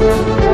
[0.00, 0.49] yo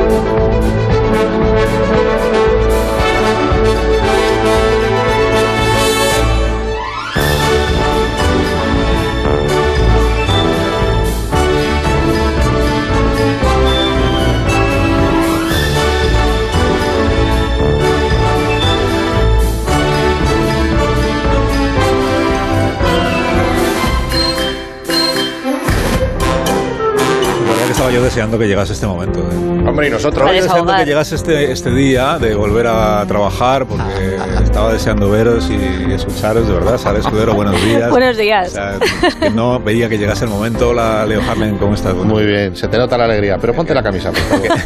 [28.17, 29.21] deseando que llegase este momestro.
[29.31, 29.46] ¿eh?
[29.67, 30.31] Hombre, y nosotros.
[30.31, 35.49] Estaba deseando que llegase este, este día de volver a trabajar porque estaba deseando veros
[35.49, 36.77] y escucharos, de verdad.
[36.77, 37.89] Sara Escudero, buenos días.
[37.97, 38.49] Buenos días.
[38.49, 38.75] O sea,
[39.19, 40.73] que no veía que llegase el momento.
[40.73, 41.93] La Leo Harlen, ¿cómo estás?
[41.95, 44.47] Muy bien, se te nota la alegría, pero ponte la camisa, por favor.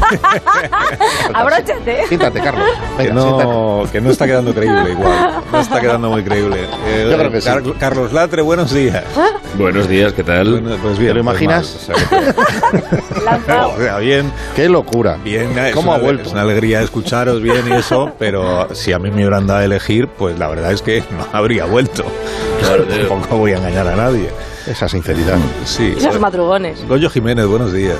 [1.33, 2.03] Abróchate.
[2.09, 2.67] Quítate, Carlos.
[2.97, 3.91] que, Venga, no, siéntate.
[3.91, 5.41] que no está quedando creíble igual.
[5.51, 6.57] No está quedando muy creíble.
[6.87, 7.47] Eh, Yo creo que sí.
[7.49, 9.03] Car- Carlos Latre, buenos días.
[9.57, 10.51] Buenos días, ¿qué tal?
[10.61, 11.87] Bueno, pues bien, ¿Te lo pues imaginas?
[11.89, 15.17] mal, o sea, que- o sea, bien, Qué locura.
[15.23, 15.57] bien.
[15.57, 16.23] Es ¿Cómo una, ha vuelto?
[16.27, 19.65] Es una alegría escucharos bien y eso, pero si a mí me hubieran dado a
[19.65, 22.03] elegir, pues la verdad es que no habría vuelto.
[22.59, 22.83] Claro.
[23.07, 24.29] Tampoco voy a engañar a nadie.
[24.67, 25.37] Esa sinceridad.
[25.65, 25.95] Sí.
[25.97, 26.87] Esos madrugones.
[26.87, 27.97] Goyo Jiménez, buenos días.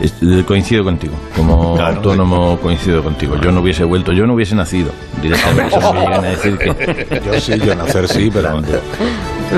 [0.00, 3.36] Eh, Coincido contigo, como Claro, autónomo coincido contigo.
[3.40, 4.90] Yo no hubiese vuelto, yo no hubiese nacido
[5.22, 5.74] directamente.
[5.80, 8.60] Si me llegan a decir que Yo sí, yo nacer sí, pero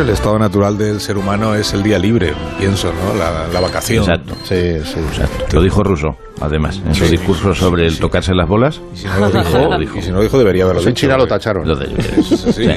[0.01, 3.15] el estado natural del ser humano es el día libre, pienso, ¿no?
[3.19, 4.05] La, la vacación.
[4.05, 4.99] Exacto, Sí, sí.
[5.01, 5.45] exacto.
[5.57, 7.13] Lo dijo Rousseau, además, en su Sí.
[7.13, 8.81] discurso sobre el tocarse las bolas.
[8.95, 9.99] Y si no lo dijo, Lo dijo.
[9.99, 11.07] y si no lo dijo debería haberlo Los en dicho.
[11.07, 11.67] China lo tacharon.
[11.67, 12.37] Lo de Sí, sí.
[12.37, 12.69] Sí, sí.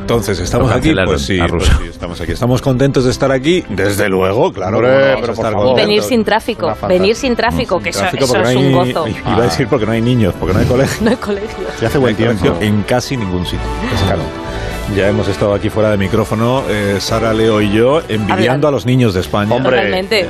[0.00, 0.92] Entonces, ¿estamos aquí?
[1.04, 2.32] Pues sí, pues sí, estamos aquí.
[2.32, 4.76] Estamos contentos de estar aquí, desde luego, claro.
[4.78, 5.76] Hombre, ¿cómo no vamos pero por favor.
[5.76, 6.74] Venir sin tráfico.
[6.88, 9.08] Venir sin tráfico, que eso, Tráfico eso es no un hay- gozo.
[9.08, 10.96] Iba a decir porque no hay niños, porque no hay colegio.
[11.06, 11.64] No hay colegio.
[11.80, 12.58] Y hace buen No hay tiempo.
[12.62, 13.66] en casi ningún sitio.
[14.06, 14.22] Claro.
[14.94, 18.68] Ya hemos estado aquí fuera de micrófono, eh, Sara, Leo y yo, envidiando Hablando.
[18.68, 19.54] a los niños de España.
[19.54, 19.76] Hombre.
[19.76, 20.26] Totalmente.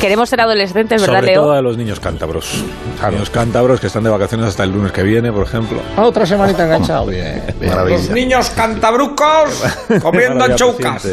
[0.00, 1.42] Queremos ser adolescentes, ¿verdad, Sobre Leo?
[1.42, 2.62] todo a los niños cántabros.
[3.10, 5.80] Niños cántabros que están de vacaciones hasta el lunes que viene, por ejemplo.
[5.96, 7.06] Otra semanita enganchado.
[7.06, 7.70] Bien, bien.
[7.70, 7.96] Maravilla.
[7.96, 9.64] Los niños cantabrucos
[10.02, 11.06] comiendo choucas.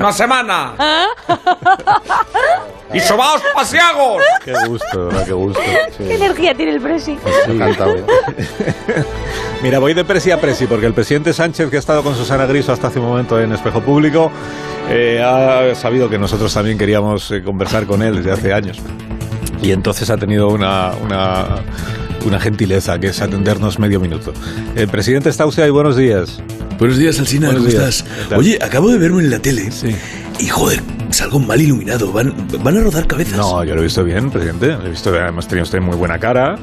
[0.00, 0.72] Una semana.
[2.92, 4.22] y sobaos pasiagos.
[4.44, 5.24] Qué gusto, ¿verdad?
[5.26, 5.60] Qué gusto.
[5.98, 7.16] ¿Qué energía tiene el presi?
[7.46, 7.94] Encantado.
[9.62, 12.44] Mira, voy de presi a presi, porque el presidente Sánchez, que ha estado con Susana
[12.46, 14.30] Griso hasta hace un momento en Espejo Público,
[14.90, 18.78] eh, ha sabido que nosotros también queríamos eh, conversar con él desde hace años.
[19.62, 21.46] Y entonces ha tenido una, una,
[22.24, 24.32] una gentileza, que es atendernos medio minuto.
[24.76, 26.40] El presidente está usted ahí, buenos días.
[26.78, 28.04] Buenos días, Alsina, Buenos ¿cómo días.
[28.04, 28.38] estás?
[28.38, 29.96] Oye, acabo de verme en la tele Sí.
[30.38, 32.12] y joder, salgo mal iluminado.
[32.12, 33.38] ¿Van, van a rodar cabezas?
[33.38, 34.68] No, yo lo he visto bien, presidente.
[34.68, 36.56] Lo he visto, además tenía usted muy buena cara.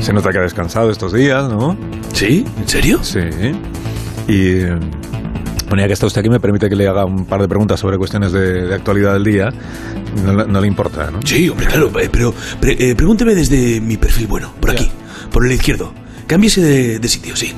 [0.00, 1.76] Se nota que ha descansado estos días, ¿no?
[2.14, 2.44] ¿Sí?
[2.58, 3.00] ¿En serio?
[3.02, 3.20] Sí.
[4.28, 4.60] Y
[5.86, 8.32] que está usted aquí, me permite que le haga un par de preguntas sobre cuestiones
[8.32, 9.48] de, de actualidad del día.
[10.24, 11.20] No, le- no le importa, ¿no?
[11.24, 11.90] Sí, hombre, claro.
[12.00, 14.90] eh, Pero pre- eh, pregúnteme desde mi perfil bueno, por aquí,
[15.32, 15.92] por el izquierdo.
[16.26, 17.52] Cámbiese de, de sitio, sí.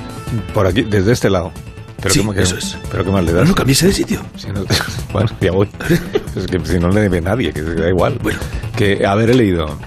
[0.54, 1.52] Por aquí, desde este lado.
[2.00, 2.76] Pero Sí, ¿cómo que- eso es.
[2.90, 3.48] Pero qué mal le No, das.
[3.48, 4.20] no, cámbiese de sitio.
[4.36, 4.64] Si no-
[5.12, 5.68] bueno, ya voy.
[6.36, 8.18] Es que si no le ve nadie, que da igual.
[8.22, 8.38] Bueno.
[8.76, 9.78] Que haber leído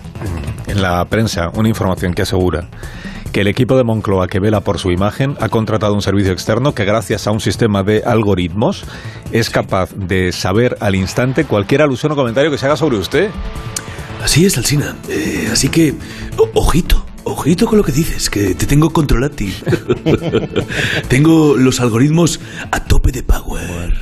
[0.68, 2.68] en la prensa una información que asegura
[3.32, 6.74] que el equipo de Moncloa que vela por su imagen ha contratado un servicio externo
[6.74, 8.84] que gracias a un sistema de algoritmos
[9.32, 13.30] es capaz de saber al instante cualquier alusión o comentario que se haga sobre usted.
[14.24, 14.96] Así es, Alsina.
[15.10, 15.94] Eh, así que,
[16.38, 17.06] o- ojito.
[17.26, 19.54] Ojito con lo que dices, que te tengo controlado a ti.
[21.08, 22.40] tengo los algoritmos
[22.72, 23.94] a tope de power.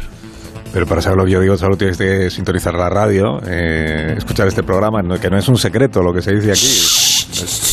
[0.72, 4.48] Pero para saber lo que yo digo, solo tienes que sintonizar la radio, eh, escuchar
[4.48, 7.66] este programa, que no es un secreto lo que se dice aquí.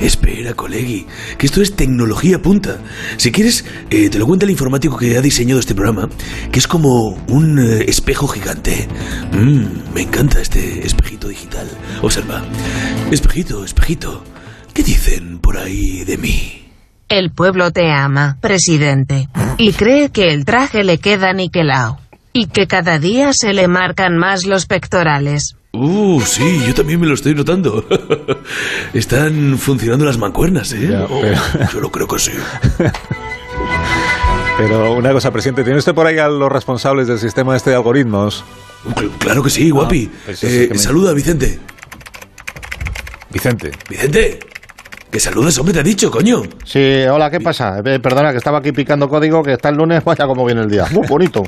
[0.00, 1.06] Espera, colegi,
[1.36, 2.78] que esto es tecnología punta.
[3.16, 6.08] Si quieres, eh, te lo cuenta el informático que ha diseñado este programa,
[6.50, 8.88] que es como un eh, espejo gigante.
[9.32, 11.68] Mm, me encanta este espejito digital.
[12.02, 12.44] Observa.
[13.10, 14.24] Espejito, espejito.
[14.74, 16.64] ¿Qué dicen por ahí de mí?
[17.08, 21.98] El pueblo te ama, presidente, y cree que el traje le queda niquelao,
[22.38, 25.56] y que cada día se le marcan más los pectorales.
[25.72, 27.84] Uh, sí, yo también me lo estoy notando.
[28.94, 30.88] Están funcionando las mancuernas, ¿eh?
[30.90, 31.40] Ya, Oh, pero-
[31.72, 32.32] Yo lo creo que sí.
[34.56, 37.76] Pero una cosa, presidente, ¿tiene usted por ahí a los responsables del sistema este de
[37.76, 38.44] algoritmos?
[38.94, 40.10] Cl- Claro que sí, guapi.
[40.26, 41.58] eso sí Eh, que me- Saluda, Vicente.
[43.30, 43.70] Vicente.
[43.88, 44.40] Vicente.
[45.10, 46.42] Que saludes, hombre, te ha dicho, coño.
[46.64, 47.78] Sí, hola, ¿qué pasa?
[47.84, 50.70] Eh, perdona, que estaba aquí picando código, que está el lunes, vaya como viene el
[50.70, 50.86] día.
[50.90, 51.42] Muy bonito.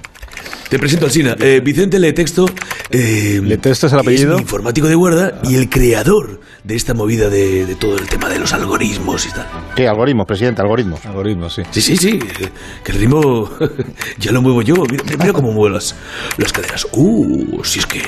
[0.71, 1.35] Te presento al Sina.
[1.41, 2.47] Eh, Vicente Letexto.
[2.91, 4.35] Eh, ¿Letexto es el Es apellido?
[4.37, 8.29] mi informático de guarda y el creador de esta movida de, de todo el tema
[8.29, 9.47] de los algoritmos y tal.
[9.75, 9.89] ¿Qué?
[9.89, 11.05] Algoritmos, presidente, algoritmos.
[11.05, 11.63] Algoritmos, sí.
[11.73, 12.19] Sí, sí, sí.
[12.85, 13.51] Que el ritmo
[14.19, 14.75] ya lo muevo yo.
[14.89, 15.97] Mira, mira cómo muevo las,
[16.37, 16.87] las caderas.
[16.93, 18.03] Uh, si es que.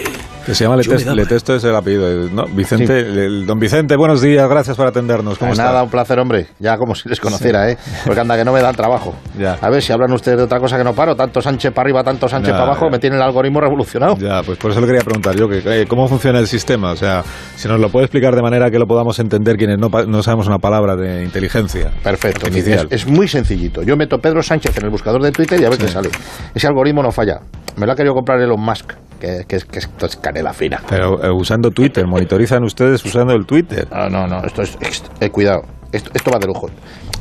[0.46, 1.14] Que se llama daba.
[1.14, 2.46] Letesto es el apellido, ¿no?
[2.46, 5.38] Vicente, el- don Vicente, buenos días, gracias por atendernos.
[5.38, 5.70] ¿Cómo Pues está?
[5.70, 6.48] nada, un placer, hombre.
[6.58, 7.78] Ya como si les conociera, ¿eh?
[8.04, 9.14] Porque anda que no me dan trabajo.
[9.38, 9.54] Ya.
[9.60, 11.16] A ver si hablan ustedes de otra cosa que no paro.
[11.16, 12.90] Tanto Sánchez para arriba, tanto Sánchez Ya, para abajo, ya.
[12.93, 14.16] me tiene el algoritmo revolucionado.
[14.16, 16.93] Ya, pues por eso le quería preguntar yo, que, eh, ¿cómo funciona el sistema?
[16.93, 17.22] O sea,
[17.56, 20.46] si nos lo puede explicar de manera que lo podamos entender quienes no, no sabemos
[20.46, 21.90] una palabra de inteligencia.
[22.02, 22.46] Perfecto.
[22.46, 23.82] Es, es muy sencillito.
[23.82, 26.10] Yo meto Pedro Sánchez en el buscador de Twitter y a ver qué sale.
[26.54, 27.40] Ese algoritmo no falla.
[27.76, 30.81] Me lo ha querido comprar Elon Musk, que, que, es- que esto es canela fina.
[30.88, 33.87] Pero eh, usando Twitter, monitorizan ustedes usando el Twitter.
[33.90, 34.44] No, no, no.
[34.44, 34.76] Esto es.
[35.20, 35.62] eh, cuidado.
[35.90, 36.69] Esto, esto va de lujo.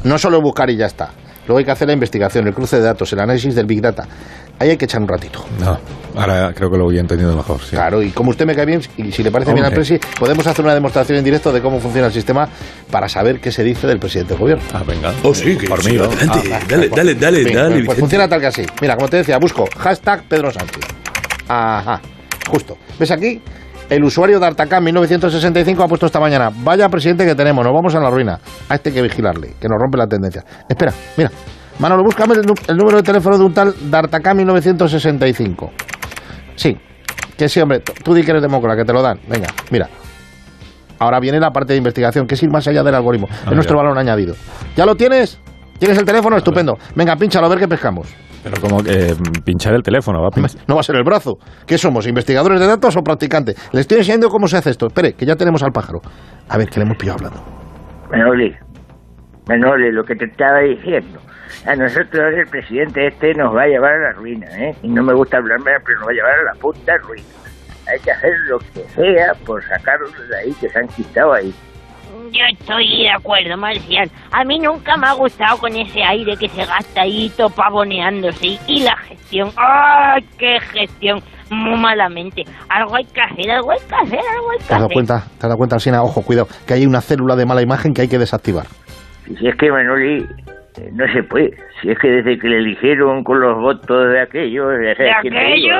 [0.04, 1.10] No solo buscar y ya está.
[1.52, 4.08] Luego hay que hacer la investigación, el cruce de datos, el análisis del Big Data.
[4.58, 5.44] Ahí hay que echar un ratito.
[5.60, 5.78] No,
[6.16, 7.60] ahora creo que lo voy entendido mejor.
[7.60, 7.72] sí.
[7.72, 10.48] Claro, y como usted me cae bien, y si le parece bien al presi, podemos
[10.48, 12.48] hacer una demostración en directo de cómo funciona el sistema
[12.90, 14.64] para saber qué se dice del presidente del gobierno.
[14.72, 15.12] Ah, venga.
[15.24, 15.98] Oh, sí, que Por sí, mí.
[16.00, 17.84] Ah, dale, dale, dale, bien, dale.
[17.84, 18.66] pues, funciona tal que así.
[18.80, 20.86] Mira, como te decía, busco hashtag Pedro Sánchez.
[21.50, 22.00] Ajá,
[22.50, 22.78] justo.
[22.98, 23.42] ¿Ves aquí?
[23.92, 26.50] El usuario de Artacán 1965 ha puesto esta mañana.
[26.64, 28.40] Vaya presidente que tenemos, nos vamos a la ruina.
[28.70, 30.46] A este hay que vigilarle, que nos rompe la tendencia.
[30.70, 31.30] Espera, mira.
[31.78, 35.72] Manolo, búscame el, número de teléfono de un tal D'Artacán 1965.
[36.56, 36.78] Sí,
[37.38, 37.82] que sí, hombre.
[37.82, 39.20] Tú- di que eres demócrata, que te lo dan.
[39.28, 39.90] Venga, mira.
[40.98, 43.28] Ahora viene la parte de investigación, que es ir más allá del algoritmo.
[43.30, 44.36] Ah, es nuestro valor añadido.
[44.78, 45.38] ¿Ya lo tienes?
[45.80, 46.38] ¿Tienes el teléfono?
[46.38, 46.78] Estupendo.
[46.96, 48.08] Venga, pínchalo a ver qué pescamos.
[48.44, 49.16] Pero como que eh,
[49.46, 50.62] pinchar el teléfono, va a pinchar.
[50.68, 51.38] No va a ser el brazo.
[51.66, 52.08] ¿Qué somos?
[52.08, 53.56] ¿Investigadores de datos o practicantes?
[53.72, 54.88] Le estoy enseñando cómo se hace esto.
[54.88, 56.02] Espere, que ya tenemos al pájaro.
[56.50, 57.44] A ver, que le hemos pillado hablando.
[58.10, 58.56] Manoli,
[59.48, 61.20] Manoli, lo que te estaba diciendo.
[61.66, 64.76] A nosotros el presidente este nos va a llevar a la ruina, ¿eh?
[64.82, 67.28] Y no me gusta hablarme, pero nos va a llevar a la puta ruina.
[67.88, 71.54] Hay que hacer lo que sea por sacarlos de ahí que se han quitado ahí.
[72.32, 74.10] Yo estoy de acuerdo, Marcial.
[74.32, 78.58] A mí nunca me ha gustado con ese aire que se gasta ahí pavoneándose.
[78.68, 79.52] Y, la gestión.
[79.58, 81.22] ¡Ay, qué gestión!
[81.50, 82.44] Muy malamente.
[82.70, 84.94] Algo hay que hacer, algo hay que hacer, algo hay que ¿Te has dado hacer.
[84.94, 85.20] cuenta?
[85.20, 86.04] ¿Te has dado cuenta, Alsina?
[86.04, 88.68] Ojo, cuidado, que hay una célula de mala imagen que hay que desactivar.
[89.28, 90.26] Y si es que Manoli
[90.94, 91.56] no se puede.
[91.82, 95.76] Si es que desde que le eligieron con los votos de aquello, de, De aquello,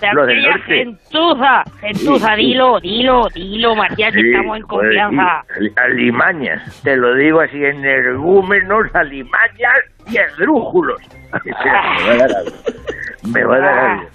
[0.00, 0.62] de los del norte.
[0.66, 5.44] gentuza, gentuza, Sí, dilo, dilo, dilo, Marcial, que Sí, estamos en pues, confianza.
[5.76, 9.74] alimañas, te lo digo así, energúmenos, alimañas
[10.10, 11.00] y esdrújulos.
[11.44, 12.56] Espera, me va a dar algo.
[13.34, 14.08] Me va a dar algo.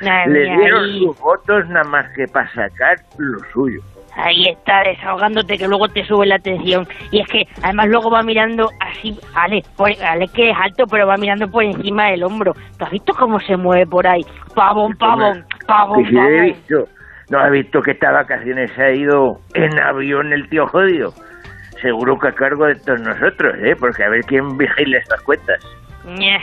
[0.00, 3.80] Ay, Le dieron sus votos nada más que para sacar lo suyo.
[4.16, 6.86] Ahí está, desahogándote que luego te sube la atención.
[7.10, 11.06] Y es que además luego va mirando así, Ale, por, Ale que es alto, pero
[11.06, 12.54] va mirando por encima del hombro.
[12.78, 14.24] ¿Tú has visto cómo se mueve por ahí?
[14.54, 16.44] Pavón, pavón, pavón, si he pavón.
[16.44, 16.88] visto,
[17.30, 21.12] no has visto que estas vacaciones se ha ido en avión el tío jodido.
[21.80, 23.76] Seguro que a cargo de todos nosotros, ¿eh?
[23.78, 25.62] Porque a ver quién vigila estas cuentas.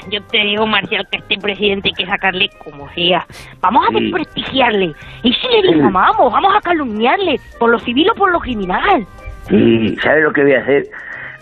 [0.10, 3.26] Yo te digo, Marcial, que este presidente hay que sacarle como sea.
[3.60, 4.04] Vamos a Sí.
[4.04, 4.94] desprestigiarle.
[5.24, 9.06] Y si le difamamos, vamos a calumniarle, por lo civil o por lo criminal.
[9.50, 10.86] Y ¿sabes lo que voy a hacer?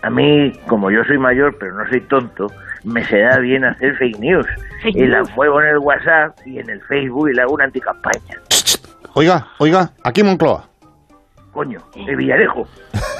[0.01, 2.47] A mí, como yo soy mayor, pero no soy tonto,
[2.83, 4.45] me se da bien hacer fake news.
[4.83, 5.35] Fake y la news.
[5.35, 8.37] muevo en el WhatsApp y en el Facebook y le hago una anticampaña.
[9.13, 10.65] Oiga, oiga, aquí Moncloa.
[11.51, 12.63] Coño, de Villarejo.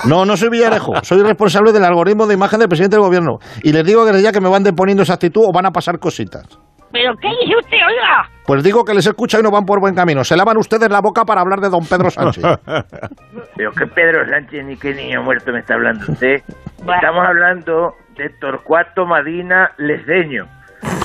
[0.08, 0.94] No, no soy Villarejo.
[1.04, 3.40] Soy responsable del algoritmo de imagen del presidente del gobierno.
[3.64, 6.00] Y les digo desde ya que me van deponiendo esa actitud o van a pasar
[6.00, 6.60] cositas.
[6.92, 8.30] ¿Pero qué dice usted, oiga?
[8.46, 10.24] Pues digo que les escucha y no van por buen camino.
[10.24, 12.44] Se lavan ustedes la boca para hablar de don Pedro Sánchez.
[13.56, 16.42] Pero que Pedro Sánchez ni qué niño muerto me está hablando usted.
[16.80, 20.46] Estamos hablando de Torcuato Madina Lesdeño,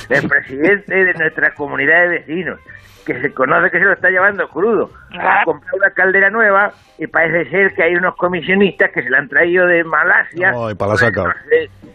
[0.08, 2.60] el presidente de nuestra comunidad de vecinos,
[3.04, 4.90] que se conoce que se lo está llevando crudo.
[5.12, 5.40] Ah.
[5.40, 9.18] Ha comprado una caldera nueva y parece ser que hay unos comisionistas que se la
[9.18, 10.52] han traído de Malasia.
[10.56, 11.34] Ay, pa' la saca.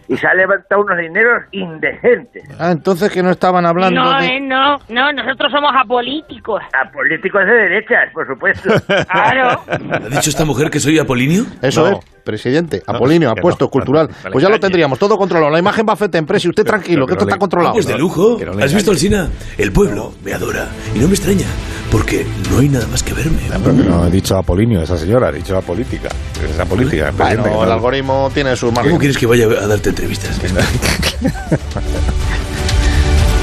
[0.08, 2.44] Y se ha levantado unos dineros indecentes.
[2.60, 4.25] Ah, entonces que no estaban hablando No, de...
[4.28, 6.63] eh, no, no, nosotros somos apolíticos.
[6.74, 8.70] A políticos de derechas, por supuesto.
[9.12, 9.62] Claro.
[9.94, 11.44] ¿Ha dicho esta mujer que soy Apolinio?
[11.62, 12.00] Eso No.
[12.00, 14.08] es, presidente, Apolinio, que apuesto, no, cultural.
[14.10, 15.52] no, no pues ya lo tendríamos, todo controlado.
[15.52, 17.74] La imagen va a FET Empresa y usted tranquilo, que esto no está controlado.
[17.74, 18.38] Pues de lujo.
[18.40, 19.14] no ¿Has visto, engañes.
[19.14, 19.30] Alsina?
[19.58, 20.70] El pueblo me adora.
[20.96, 21.46] Y no me extraña,
[21.92, 23.40] porque no hay nada más que verme.
[23.50, 26.10] Pero que no he dicho Apolinio, esa señora, ha dicho política.
[26.50, 27.12] Esa política.
[27.18, 28.92] Bueno, el no- algoritmo tiene su margen.
[28.92, 30.40] ¿Cómo quieres que vaya a darte entrevistas?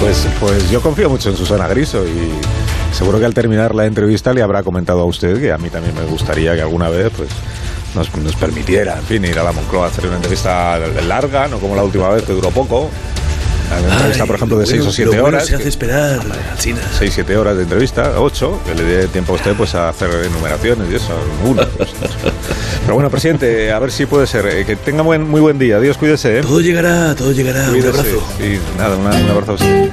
[0.01, 4.33] Pues, pues yo confío mucho en Susana Griso y seguro que al terminar la entrevista
[4.35, 7.31] le habrá comentado a usted que a mí también me gustaría que alguna vez pues
[7.97, 11.59] nos, nos permitiera, en fin, ir a la Moncloa a hacer una entrevista larga, no
[11.59, 12.91] como la última vez que duró poco.
[13.69, 15.49] Una entrevista, Ay, por ejemplo, de lo 6 bueno- o 7 lo bueno horas.
[15.49, 16.21] se hace esperar,
[16.53, 16.79] Alsina.
[16.97, 20.09] 6, 7 horas de entrevista, 8, que le dé tiempo a usted pues a hacer
[20.25, 21.13] enumeraciones y eso,
[21.45, 21.63] uno.
[21.77, 21.89] pues,
[22.83, 24.47] Pero bueno, presidente, a ver si puede ser.
[24.47, 25.81] eh, que tenga buen, muy buen día.
[25.81, 26.39] Dios, cuídese.
[26.39, 26.43] ¿eh?
[26.43, 27.69] Todo llegará, todo llegará.
[27.71, 28.23] Un abrazo.
[28.39, 29.91] Y nada, una- un abrazo a usted.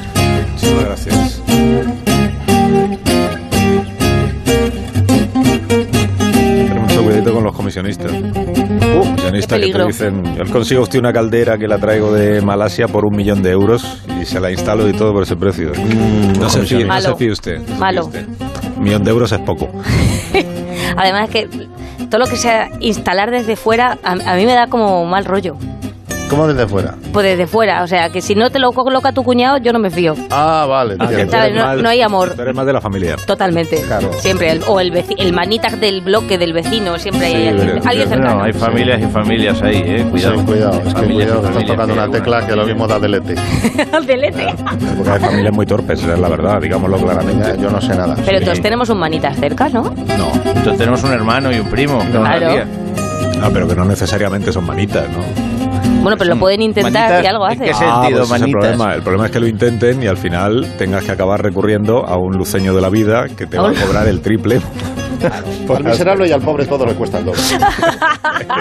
[0.52, 2.03] Muchísimas gracias.
[7.74, 8.12] Comisionistas.
[8.12, 13.06] comisionistas que te dicen, yo consigo usted una caldera que la traigo de Malasia por
[13.06, 15.72] un millón de euros y se la instalo y todo por ese precio.
[16.40, 17.10] no, se fíe, no Malo.
[17.10, 17.58] se fíe usted.
[17.58, 18.06] no se fíe Malo.
[18.06, 18.28] usted.
[18.78, 19.70] Un millón de euros es poco.
[20.98, 21.48] Además que
[22.10, 25.56] todo lo que sea instalar desde fuera, a, a mí me da como mal rollo.
[26.34, 26.96] ¿Cómo desde fuera?
[27.12, 29.78] Pues desde fuera, o sea, que si no te lo coloca tu cuñado, yo no
[29.78, 30.16] me fío.
[30.32, 30.96] Ah, vale.
[31.00, 31.76] Ah.
[31.80, 32.32] No- hay amor.
[32.36, 33.16] tú eres más de la familia.
[33.26, 33.80] Totalmente.
[33.82, 34.12] Claro.
[34.14, 34.50] Siempre.
[34.52, 37.90] el- o el, veci- el manitas del bloque del vecino, siempre hay Sí, alguien, pero-
[37.90, 38.36] alguien cercano.
[38.38, 40.06] No, hay familias y familias ahí, eh.
[40.10, 40.40] Cuidado.
[40.40, 43.36] Sí, cuidado, es que cuidado, estás tocando una tecla que lo mismo da delete.
[44.08, 44.56] Delete.
[44.98, 47.56] Porque hay familias muy torpes, es la verdad, digámoslo claramente.
[47.62, 48.16] Yo no sé nada.
[48.26, 49.84] Pero todos tenemos un manitas cerca, ¿no?
[49.84, 50.32] No.
[50.46, 52.00] Entonces tenemos un hermano y un primo.
[52.12, 52.48] Claro.
[53.42, 55.63] Ah, pero que no necesariamente son manitas, ¿no?
[56.02, 57.64] Bueno, pero lo pueden intentar Manitas, si algo ¿en hace.
[57.66, 58.94] qué Ah, sentido, pues ese es el problema.
[58.96, 62.36] El problema es que lo intenten y al final tengas que acabar recurriendo a un
[62.38, 64.60] luceño de la vida que te va a cobrar el triple.
[65.74, 67.40] Al miserable y al pobre todo le cuesta el doble.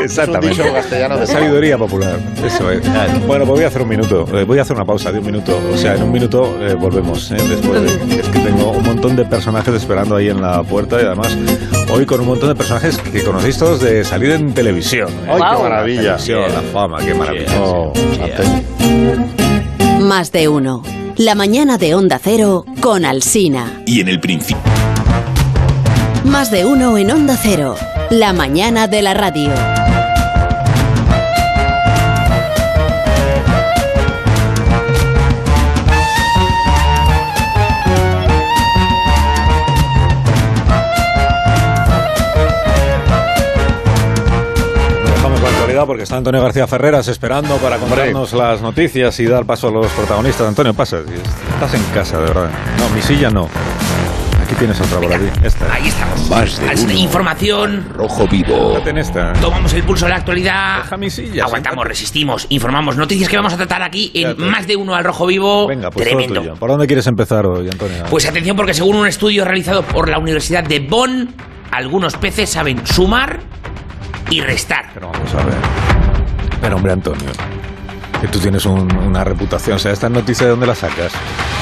[0.05, 0.53] Exactamente.
[0.53, 2.17] Es un dicho castellano de- Sabiduría popular.
[2.45, 2.81] Eso es.
[3.27, 4.25] Bueno, pues voy a hacer un minuto.
[4.33, 5.59] Eh, Voy a hacer una pausa de un minuto.
[5.73, 7.33] O sea, en un minuto eh, volvemos.
[7.33, 11.03] eh, después de, es que tengo un montón de personajes esperando ahí en la puerta
[11.03, 11.37] y además
[11.93, 15.09] hoy con un montón de personajes que conocéis todos de salir en televisión.
[15.27, 15.31] eh.
[15.31, 16.03] ¡Ay, qué maravilla!
[16.17, 17.61] Televisión, la fama, qué maravilla.
[17.63, 17.93] Oh.
[20.01, 20.83] Más de uno.
[21.17, 23.83] La mañana de Onda Cero con Alsina.
[23.87, 24.63] Y en el principio.
[26.25, 27.75] Más de uno en Onda Cero.
[28.11, 29.51] La mañana de la radio.
[45.87, 49.87] Porque está Antonio García Ferreras esperando para contarnos las noticias y dar paso a los
[49.93, 50.47] protagonistas.
[50.49, 50.99] Antonio, pasa.
[50.99, 52.51] Estás en casa, de verdad.
[52.79, 53.49] No, mi silla no.
[54.43, 55.25] Aquí tienes otra por aquí.
[55.45, 55.73] Esta.
[55.73, 56.29] Ahí estamos.
[56.31, 56.93] Más de uno.
[56.93, 57.89] Información.
[57.95, 58.71] Rojo vivo.
[58.73, 59.33] Fíjate en esta.
[59.35, 60.83] Tomamos el pulso de la actualidad.
[60.83, 61.45] Deja mi silla.
[61.45, 62.97] Aguantamos, resistimos, informamos.
[62.97, 64.51] Noticias que vamos a tratar aquí en Fíjate.
[64.51, 65.67] más de uno al rojo vivo.
[65.67, 66.41] Venga, pues todo Tremendo.
[66.41, 66.55] tuyo.
[66.57, 68.05] ¿Por dónde quieres empezar hoy, Antonio?
[68.11, 71.35] Pues atención porque según un estudio realizado por la Universidad de Bonn,
[71.71, 73.41] algunos peces saben sumar
[74.33, 74.91] y restar.
[74.95, 75.55] Pero vamos a ver.
[76.61, 77.31] Pero hombre, Antonio,
[78.21, 79.77] que tú tienes un- una reputación.
[79.77, 81.13] O sea, ¿esta noticia de dónde la sacas?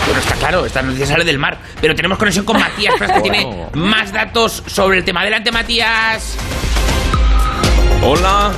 [0.06, 1.58] Bueno, está claro, esta noticia sale del mar.
[1.80, 5.22] Pero tenemos conexión con Matías, que tiene más datos sobre el tema.
[5.22, 6.36] Adelante, Matías.
[8.02, 8.52] Hola,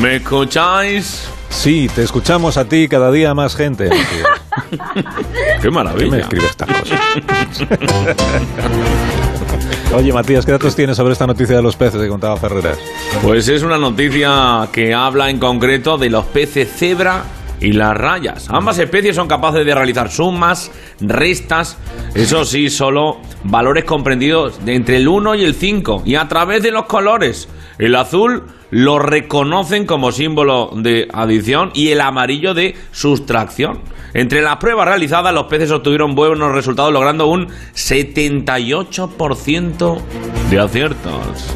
[0.00, 1.28] ¿me escucháis?
[1.50, 3.88] Sí, te escuchamos a ti cada día más gente.
[3.88, 4.28] Matías.
[4.70, 6.18] Qué ¿Qué me maravilla.
[6.18, 7.00] escribe estas cosas?
[9.94, 12.78] Oye, Matías, ¿qué datos tienes sobre esta noticia de los peces que contaba Ferreras?
[13.22, 17.24] Pues es una noticia que habla en concreto de los peces cebra
[17.58, 18.48] y las rayas.
[18.50, 21.78] Ambas especies son capaces de realizar sumas, restas,
[22.14, 26.70] eso sí, solo valores comprendidos entre el 1 y el 5 y a través de
[26.70, 27.48] los colores.
[27.78, 33.80] El azul lo reconocen como símbolo de adición y el amarillo de sustracción.
[34.18, 40.02] Entre las pruebas realizadas, los peces obtuvieron buenos resultados, logrando un 78%
[40.50, 41.54] de aciertos.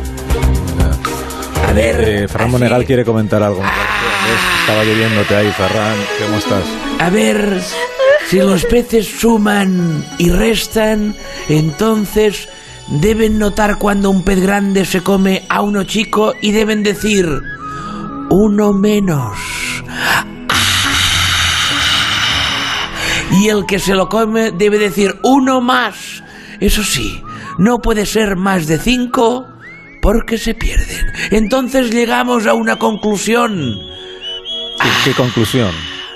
[1.68, 1.96] A ver.
[2.00, 3.60] Eh, Ferran así- Monegal quiere comentar algo.
[4.60, 5.96] Estaba lloviéndote ahí, Ferran.
[6.24, 6.62] ¿Cómo estás?
[7.00, 7.60] A ver,
[8.28, 11.16] si los peces suman y restan,
[11.48, 12.48] entonces
[12.86, 17.26] deben notar cuando un pez grande se come a uno chico y deben decir
[18.30, 19.36] uno menos.
[23.32, 26.22] Y el que se lo come debe decir uno más.
[26.60, 27.22] Eso sí,
[27.58, 29.46] no puede ser más de cinco
[30.00, 31.06] porque se pierden.
[31.30, 33.78] Entonces llegamos a una conclusión.
[34.80, 35.70] ¿Qué, qué conclusión?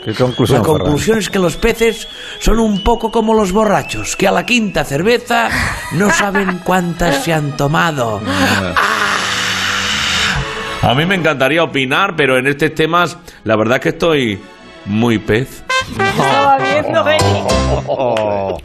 [0.05, 0.81] ¿Qué conclusión, La Ferran?
[0.83, 2.07] conclusión es que los peces
[2.39, 5.49] son un poco como los borrachos, que a la quinta cerveza
[5.93, 8.21] no saben cuántas se han tomado.
[10.83, 14.41] A mí me encantaría opinar, pero en estos temas la verdad es que estoy
[14.85, 15.65] muy pez.
[15.91, 17.05] Estaba viendo,
[17.89, 18.59] Oh,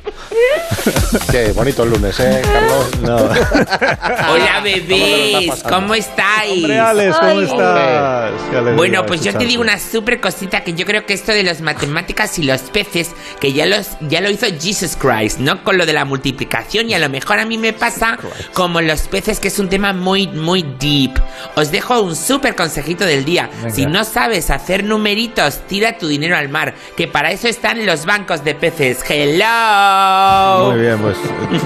[1.32, 3.00] Qué bonito el lunes, ¿eh, Carlos?
[3.02, 3.16] No.
[4.32, 6.64] Hola, bebés, ¿cómo estáis?
[6.64, 8.32] Hombre, Alex, ¿cómo estás?
[8.50, 11.44] Qué Bueno, pues yo te digo una súper cosita que yo creo que esto de
[11.44, 15.64] las matemáticas y los peces, que ya, los, ya lo hizo Jesus Christ, ¿no?
[15.64, 18.18] Con lo de la multiplicación y a lo mejor a mí me pasa
[18.54, 21.12] como los peces, que es un tema muy, muy deep.
[21.56, 23.50] Os dejo un súper consejito del día.
[23.58, 23.76] Venga.
[23.76, 28.06] Si no sabes hacer numeritos, tira tu dinero al mar, que para eso están los
[28.06, 29.00] bancos de peces.
[29.08, 30.31] ¡Hello!
[30.72, 31.18] Muy bien, pues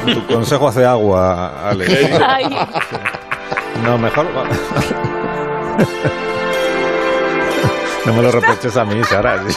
[0.07, 1.91] eh, tu consejo hace agua, Alex.
[2.27, 2.45] Ay.
[3.83, 4.25] No, mejor.
[8.05, 9.41] No me lo reproches a mí, Sara.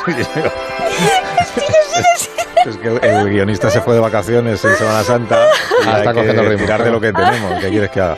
[2.66, 5.38] Es que el guionista se fue de vacaciones en Semana Santa
[5.84, 6.64] y Ah, está hay cogiendo que ritmo.
[6.66, 7.60] tirar de lo que tenemos.
[7.60, 8.16] ¿Qué quieres que haga?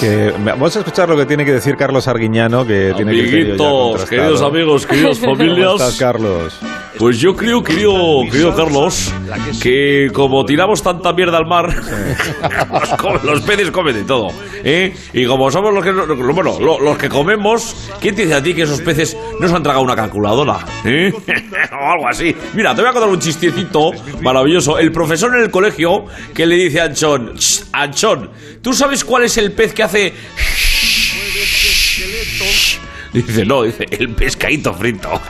[0.00, 4.06] Que- vamos a escuchar lo que tiene que decir Carlos Arguiñano, que tiene Amiguitos, contrastado.
[4.08, 5.72] queridos amigos, queridas ¿Cómo familias.
[5.74, 6.58] estás, Carlos?
[6.98, 9.12] Pues yo creo, querido, querido Carlos,
[9.62, 11.74] que como tiramos tanta mierda al mar,
[13.24, 14.28] los, peces comen de todo.
[14.62, 14.94] ¿eh?
[15.12, 18.54] Y como somos los que, bueno, lo- los que comemos, ¿quién te dice a ti
[18.54, 20.58] que esos peces no se han tragado una calculadora?
[20.84, 21.12] ¿eh?
[21.72, 22.36] o algo así.
[22.54, 24.78] Mira, te voy a contar un chistecito maravilloso.
[24.78, 28.30] El profesor en el colegio que le dice a Anchón, "Shh, Anchón,
[28.60, 30.12] ¿tú sabes cuál es el pez que hace...
[33.26, 35.10] Dice, no, dice, el pescadito frito.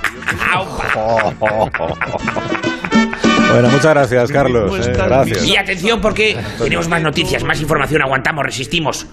[3.52, 4.86] Bueno, muchas gracias, Carlos.
[4.86, 5.44] eh, gracias.
[5.44, 9.06] Y atención porque tenemos más noticias, más información, aguantamos, resistimos.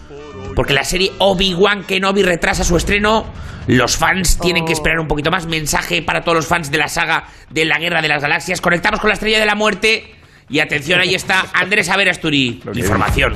[0.56, 3.26] Porque la serie Obi-Wan Kenobi retrasa su estreno.
[3.68, 5.46] Los fans tienen que esperar un poquito más.
[5.46, 8.62] Mensaje para todos los fans de la saga de la Guerra de las Galaxias.
[8.62, 10.16] Conectamos con la Estrella de la Muerte.
[10.50, 12.64] Y atención, ahí está Andrés Averasturi.
[12.74, 13.36] Información.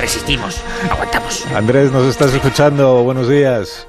[0.00, 0.60] Resistimos.
[0.90, 1.46] Aguantamos.
[1.54, 3.02] Andrés, nos estás escuchando.
[3.04, 3.86] Buenos días.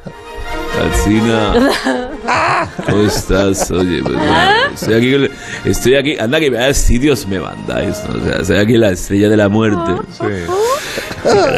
[0.81, 1.71] Alcina,
[2.85, 3.69] ¿cómo estás?
[3.71, 5.31] Oye, pues, bueno, estoy aquí,
[5.65, 8.21] estoy aquí, anda que me das sitios me mandáis, ¿no?
[8.21, 9.93] O sea, estoy aquí en la estrella de la muerte.
[10.11, 10.25] Sí.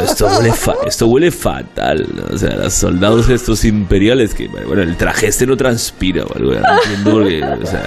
[0.04, 2.34] Esto huele, fa- esto huele fatal, ¿no?
[2.34, 7.10] O sea, los soldados estos imperiales que, bueno, el traje este no transpira no entiendo
[7.12, 7.82] porque, o sea,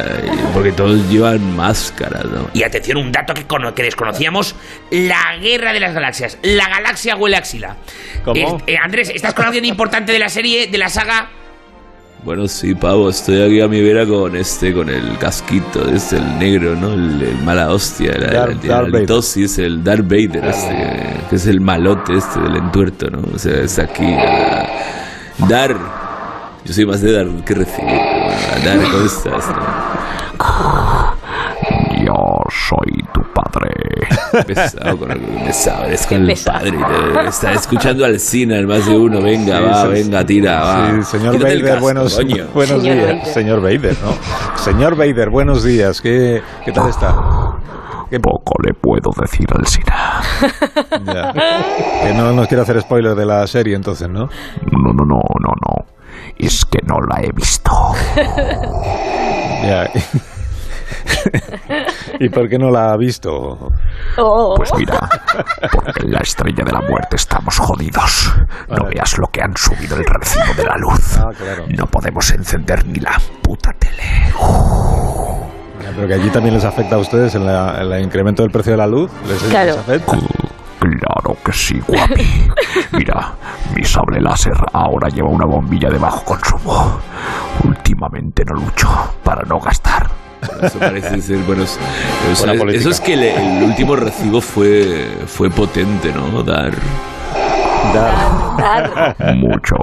[0.54, 2.50] porque todos llevan máscaras, ¿no?
[2.54, 4.56] Y atención, un dato que, cono- que desconocíamos:
[4.92, 6.38] la Guerra de las Galaxias.
[6.42, 7.78] La galaxia huele a axila.
[8.26, 8.58] ¿Cómo?
[8.68, 11.30] Eh, eh, Andrés, ¿estás con alguien importante de la serie, de la saga?
[12.24, 16.38] Bueno, sí, pavo, estoy aquí a mi vera con este, con el casquito, este, el
[16.38, 16.94] negro, ¿no?
[16.94, 21.48] El, el mala hostia, el, Darth- el, Darth tosis, el Darth Vader, este, que es
[21.48, 23.22] el malote este del entuerto, ¿no?
[23.34, 24.04] O sea, es aquí.
[24.06, 24.68] ah,
[25.48, 25.76] dar.
[26.66, 27.90] Yo soy más de dar que recibir.
[28.66, 29.48] Dar, ¿cómo estás?
[29.48, 30.89] no?
[32.06, 32.14] Yo
[32.50, 33.74] soy tu padre.
[34.48, 36.72] Pesado con el pesado, eres con el padre.
[36.72, 39.22] te- Está escuchando al cine, el más de uno.
[39.22, 40.88] Venga, Sí, va, sí, venga, tira, va.
[40.92, 42.46] Sí, señor Quítate el Vader, casco, buenos, coño.
[42.54, 43.28] buenos Señor días.
[43.34, 44.58] Señor Vader, ¿no?
[44.58, 46.02] Señor Vader, buenos días.
[46.02, 47.16] ¿Qué, qué tal está?
[48.10, 50.22] ¿Qué Poco le puedo decir al Sina.
[51.06, 51.34] Ya.
[52.04, 54.22] Que no nos quiere hacer spoiler de la serie, entonces, ¿no?
[54.72, 55.06] No, no, no,
[55.40, 55.86] no, no.
[56.38, 57.72] Es que no la he visto.
[59.64, 59.90] Ya.
[62.20, 63.32] ¿Y por qué no la ha visto?
[64.18, 64.54] Oh.
[64.58, 65.00] Pues mira,
[65.72, 68.34] porque en la estrella de la muerte estamos jodidos.
[68.68, 68.96] No Vale.
[68.96, 71.18] veas lo que han subido el recibo de la luz.
[71.18, 71.66] Ah, claro.
[71.70, 74.04] No podemos encender ni la puta tele.
[75.82, 78.52] Ya, Pero que allí también les afecta a ustedes en la- en el incremento del
[78.52, 79.10] precio de la luz.
[79.28, 79.74] ¿Les, les Claro.
[79.80, 80.18] afecta?
[80.80, 82.50] Claro que sí, guapi.
[82.94, 83.34] Mira,
[83.76, 87.00] mi sable láser ahora lleva una bombilla de bajo consumo.
[87.66, 88.88] Últimamente no lucho
[89.24, 90.08] para no gastar.
[90.62, 91.78] Eso parece ser, bueno, es-
[92.32, 92.80] eso, Buena es, política.
[92.82, 96.44] eso es que el último recibo fue, fue potente, ¿no?
[96.44, 96.72] Dar.
[97.94, 99.16] Dar.
[99.36, 99.76] Mucho.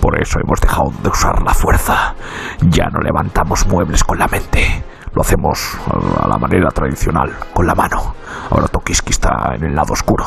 [0.00, 2.14] Por eso hemos dejado de usar la fuerza.
[2.70, 4.82] Ya no levantamos muebles con la mente.
[5.14, 5.58] Lo hacemos
[6.22, 8.14] a la manera tradicional, con la mano.
[8.50, 10.24] Ahora Tokiski está en el lado oscuro.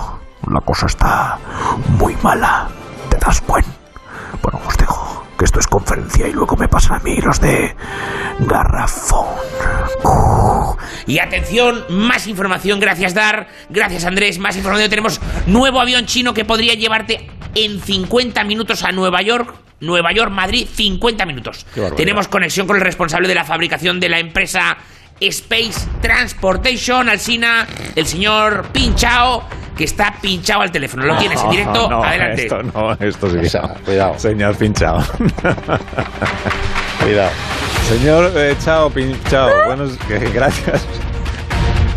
[0.52, 1.38] La cosa está
[2.00, 2.68] muy mala.
[3.10, 3.71] ¿Te das cuenta?
[5.42, 7.76] Que esto es conferencia y luego me pasan a mí los de
[8.42, 9.26] Garrafón.
[11.08, 14.92] Y atención, más información, gracias Dar, gracias Andrés, más información.
[14.92, 19.56] Tenemos nuevo avión chino que podría llevarte en 50 minutos a Nueva York.
[19.80, 21.66] Nueva York, Madrid, 50 minutos.
[21.98, 24.78] Tenemos conexión con el responsable de la fabricación de la empresa
[25.20, 29.44] Space Transportation, Alsina, el señor Pinchao,
[29.82, 31.04] que está pinchado al teléfono.
[31.06, 32.44] Lo tienes en directo, No, no, adelante.
[32.44, 33.38] Esto no, esto sí.
[33.42, 34.20] Esa, cuidado.
[34.20, 35.00] Señor pinchado.
[37.04, 37.32] Cuidado.
[37.90, 40.86] Señor eh, Chao Pinchao, buenos, que- gracias.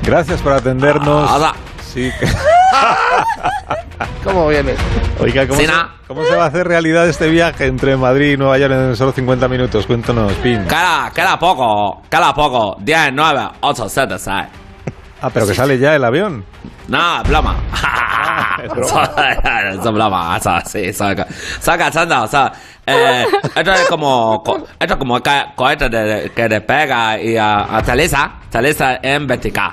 [0.02, 1.30] Gracias por atendernos.
[1.30, 1.52] Ada.
[1.92, 2.10] Sí.
[2.18, 2.26] que-
[4.24, 4.78] ¿Cómo vienes?
[5.20, 5.68] Oiga, ¿cómo se.
[6.08, 9.12] ¿cómo se va a hacer realidad este viaje entre Madrid y Nueva York en solo
[9.12, 9.86] 50 minutos?
[9.86, 10.64] Cuéntanos, Pin.
[10.64, 12.76] Queda, queda poco, queda poco.
[12.80, 14.36] 10, 9, 8, 7, 6.
[15.20, 16.44] Ah, pero que sale ya el avión.
[16.88, 17.56] No, sea,
[20.64, 21.26] sí, saca.
[21.60, 22.52] Saca, chanda, o sea,
[22.86, 23.24] eh,
[23.54, 25.16] esto es como, co- esto es como
[25.54, 29.72] cohete de- que despega y a, aterriza, aterriza en vertical.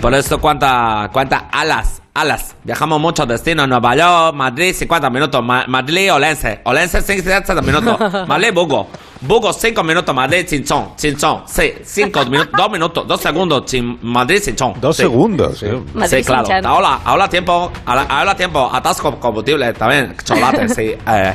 [0.00, 1.99] Por eso, ¿cuántas cuántas alas?
[2.20, 2.54] Alas.
[2.64, 3.66] Viajamos muchos destinos.
[3.68, 5.42] Nueva York, Madrid, 50 minutos.
[5.44, 6.60] Ma- Madrid, Olense.
[6.64, 7.98] Olense, 60 minutos.
[8.28, 8.88] Madrid, Bugo.
[9.22, 10.14] Bugo, 5 minutos.
[10.14, 10.96] Madrid, Chinchón.
[10.96, 12.52] Chinchón, sí, 5 minutos.
[12.56, 13.64] 2 minutos, 2 segundos.
[13.66, 14.74] Chin- Madrid, Chinchón.
[14.80, 15.02] Dos Sí.
[15.02, 15.58] segundos.
[15.58, 16.44] Sí, Madrid, claro.
[16.46, 16.66] Chinchón.
[16.66, 18.70] Ahora, ahora tiempo, ahora, ahora tiempo.
[18.72, 20.14] Atasco combustible también.
[20.24, 20.94] Chocolate, sí.
[21.06, 21.34] Eh,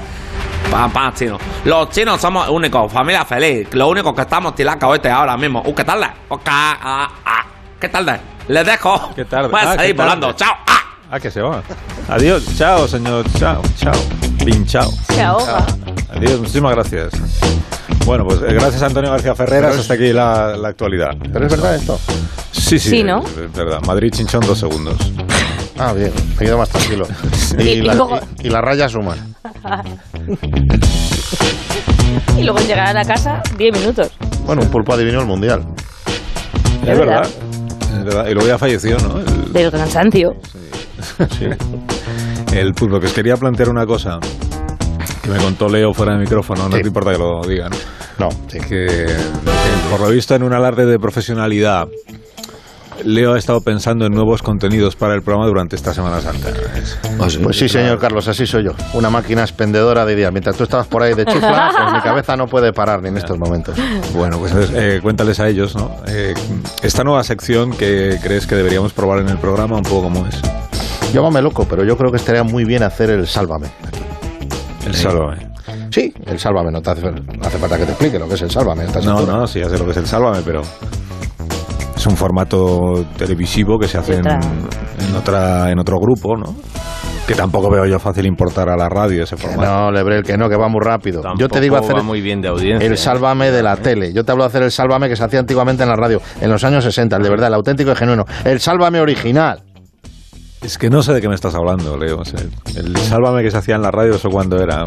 [0.72, 1.38] Pan, pan chino.
[1.64, 3.68] Los chinos somos únicos, familia feliz.
[3.74, 5.62] Lo único que estamos tilaca oeste ahora mismo.
[5.64, 6.04] Uh, ¿Qué tal?
[6.28, 7.46] Ok, ah, ah.
[7.86, 8.20] ¿Qué tal?
[8.48, 9.12] Les dejo.
[9.16, 9.50] ¿Qué tarde?
[9.50, 10.16] Puedes Ah, seguir qué tarde.
[10.16, 10.34] volando.
[10.34, 10.54] Chao.
[10.66, 10.80] Ah.
[11.12, 11.62] Ah, que se va.
[12.10, 12.44] Adiós.
[12.58, 13.24] Chao, señor.
[13.38, 13.94] Chao, chao.
[14.44, 14.92] Pinchao.
[15.14, 15.64] Se ahoga.
[16.16, 17.12] Adiós, muchísimas gracias.
[18.08, 19.78] Bueno, pues eh, gracias a Antonio García Ferreras.
[19.78, 21.12] Hasta aquí la, la actualidad.
[21.32, 22.00] ¿Pero es verdad esto?
[22.52, 22.90] Sí, sí.
[22.90, 23.20] Sí, ¿no?
[23.20, 23.82] Es, es verdad.
[23.86, 24.96] Madrid Chinchón, dos segundos.
[25.78, 27.06] Ah, bien, me quedo más tranquilo.
[27.60, 29.36] Y- Y, y la- luego- y- y las rayas suman.
[32.38, 34.12] Y luego llegar a la casa, 10 minutos.
[34.46, 35.64] Bueno, un pulpo adivinó el mundial.
[36.84, 37.28] Es, Es verdad.
[38.04, 38.28] Verdad.
[38.28, 39.20] Y luego ya falleció, ¿no?
[39.20, 40.36] El, Del cansancio.
[41.38, 41.46] sí.
[42.56, 43.00] El pulpo.
[43.00, 44.20] Que os quería plantear una cosa
[45.22, 46.70] que me contó Leo fuera de micrófono.
[46.70, 46.82] No Sí.
[46.82, 47.76] te importa que lo diga, ¿no?
[48.18, 48.60] No, sí.
[48.60, 49.08] que, que
[49.92, 51.88] por lo visto en un alarde de profesionalidad
[53.04, 56.50] Leo ha estado pensando en nuevos contenidos para el programa durante esta Semana Santa.
[57.18, 58.72] Pues sí, señor Carlos, así soy yo.
[58.94, 60.32] Una máquina expendedora de ideas.
[60.32, 63.18] Mientras tú estabas por ahí de chufla, pues mi cabeza no puede parar ni en
[63.18, 63.76] estos momentos.
[64.14, 65.92] Bueno, pues eh, cuéntales a ellos, ¿no?
[66.08, 66.34] Eh,
[66.82, 70.42] esta nueva sección que crees que deberíamos probar en el programa, un poco como es.
[71.14, 73.68] Llámame loco, pero yo creo que estaría muy bien hacer el sálvame.
[74.86, 75.56] El Sálvame.
[75.90, 78.42] Sí, el sálvame, no, te hace, no hace falta que te explique lo que es
[78.42, 78.86] el sálvame.
[79.04, 80.62] No, no, sí, ya sé lo que es el Sálvame, pero
[82.06, 84.40] es un formato televisivo que se hace en, Otra.
[85.10, 86.54] en otra en otro grupo, ¿no?
[87.26, 89.68] Que tampoco veo yo fácil importar a la radio ese Que formato.
[89.68, 91.24] no, Lebrel, que no, que va muy rápido.
[91.40, 92.86] yo te digo hacer va muy bien de audiencia.
[92.86, 92.98] el ¿eh?
[92.98, 94.14] sálvame de la tele.
[94.14, 96.52] Yo te hablo de hacer el sálvame que se hacía antiguamente en la radio, en
[96.52, 98.26] los años 60, el de verdad, el auténtico y genuino.
[98.44, 99.64] El sálvame original.
[100.62, 102.20] Es que no sé de qué me estás hablando, Leo.
[102.20, 102.40] O sea,
[102.76, 104.86] el Sálvame que se hacía en la radio, ¿eso cuándo era?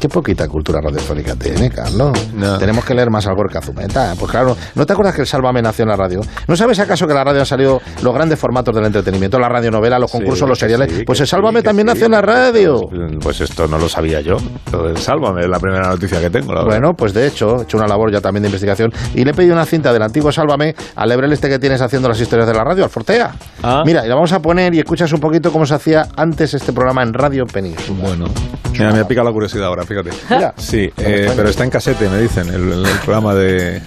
[0.00, 2.12] Qué poquita cultura radiofónica tiene, Carlos.
[2.34, 2.56] No.
[2.58, 4.14] Tenemos que leer más al Gorka Zumeta.
[4.18, 6.20] Pues claro, ¿no te acuerdas que el Sálvame nació en la radio?
[6.46, 9.38] ¿No sabes acaso que en la radio han salido los grandes formatos del entretenimiento?
[9.38, 10.92] La radionovela, los concursos, Sí, los que seriales.
[10.92, 12.80] sí, pues que el Sálvame sí, que también nació en la radio.
[13.20, 14.36] Pues esto no lo sabía yo.
[14.72, 16.52] Lo del Sálvame es la primera noticia que tengo.
[16.52, 16.78] la verdad.
[16.78, 19.34] Bueno, pues de hecho, he hecho una labor ya también de investigación y le he
[19.34, 22.54] pedido una cinta del antiguo Sálvame al Lebrel este que tienes haciendo las historias de
[22.54, 23.32] la radio, al Fortea.
[23.62, 23.82] Ah.
[23.84, 26.72] Mira, y la vamos a poner y escuchas un poquito cómo se hacía antes este
[26.72, 27.98] programa en Radio Península.
[28.00, 28.26] Bueno,
[28.72, 30.10] mira, me ha picado la curiosidad ahora, fíjate.
[30.30, 30.54] Mira.
[30.56, 33.82] Sí, eh, pero está en casete, me dicen, el, el programa de...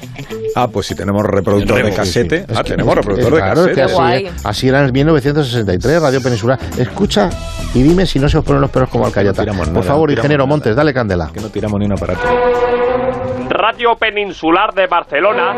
[0.56, 2.46] Ah, pues si tenemos reproductor de casete.
[2.54, 4.28] Ah, tenemos reproductor es de claro, es que casete.
[4.30, 6.60] así, así era en 1963, Radio Península.
[6.78, 7.30] Escucha
[7.74, 9.42] y dime si no se os ponen los pelos como al Cayata.
[9.44, 10.50] tiramos Por nada, favor, no ingeniero nada.
[10.50, 11.30] Montes, dale candela.
[11.34, 12.22] Que no tiramos ni un aparato.
[13.50, 15.56] Radio Peninsular de Barcelona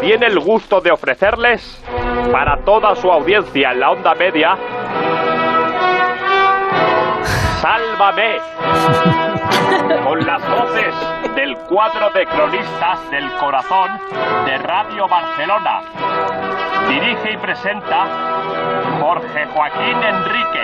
[0.00, 1.78] tiene el gusto de ofrecerles,
[2.30, 4.56] para toda su audiencia en la onda media,
[7.60, 8.36] Sálvame,
[10.12, 10.94] con las voces
[11.34, 13.88] del cuadro de cronistas del corazón
[14.44, 15.80] de Radio Barcelona.
[16.86, 18.08] Dirige y presenta
[19.00, 20.60] Jorge Joaquín Enrique.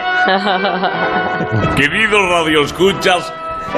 [1.77, 3.33] Queridos radioescuchas,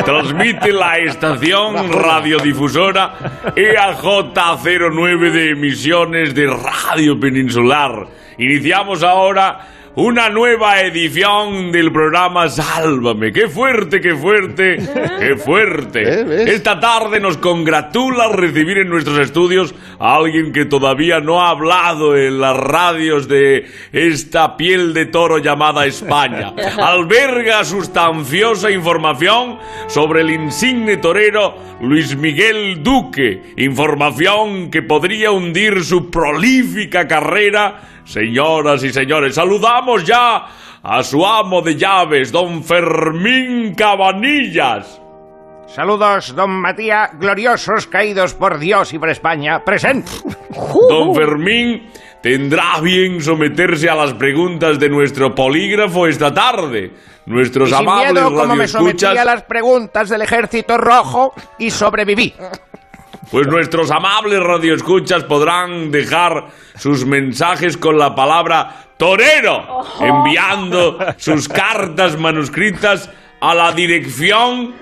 [0.04, 3.14] transmite la estación radiodifusora
[3.54, 8.08] E EAJ09 de emisiones de Radio Peninsular.
[8.38, 13.32] Iniciamos ahora una nueva edición del programa Sálvame.
[13.32, 14.76] ¡Qué fuerte, qué fuerte,
[15.18, 15.36] qué ¿Eh?
[15.36, 16.24] fuerte!
[16.24, 16.48] ¿Ves?
[16.48, 22.16] Esta tarde nos congratula recibir en nuestros estudios a alguien que todavía no ha hablado
[22.16, 26.54] en las radios de esta piel de toro llamada España.
[26.78, 33.42] Alberga sustanciosa información sobre el insigne torero Luis Miguel Duque.
[33.56, 37.88] Información que podría hundir su prolífica carrera.
[38.10, 40.44] Señoras y señores, saludamos ya
[40.82, 45.00] a su amo de llaves, don Fermín Cabanillas.
[45.68, 50.10] Saludos, don Matías, gloriosos caídos por Dios y por España, presente.
[50.88, 51.88] Don Fermín
[52.20, 56.90] tendrá bien someterse a las preguntas de nuestro polígrafo esta tarde.
[57.26, 61.70] Nuestros Y sin amables miedo, como me sometí a las preguntas del Ejército Rojo y
[61.70, 62.34] sobreviví.
[63.30, 72.16] Pues nuestros amables radioescuchas podrán dejar sus mensajes con la palabra torero, enviando sus cartas
[72.18, 74.74] manuscritas a la dirección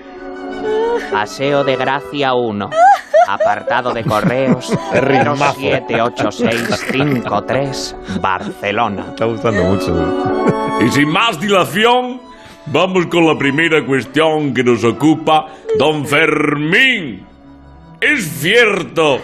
[1.10, 2.70] Paseo de Gracia 1.
[3.28, 5.60] Apartado de correos rimazo.
[5.60, 9.06] 078653 Barcelona.
[9.10, 9.94] Está gustando mucho.
[10.80, 12.20] Y sin más dilación,
[12.66, 15.46] vamos con la primera cuestión que nos ocupa,
[15.78, 17.27] don Fermín.
[18.00, 19.20] ¿Es cierto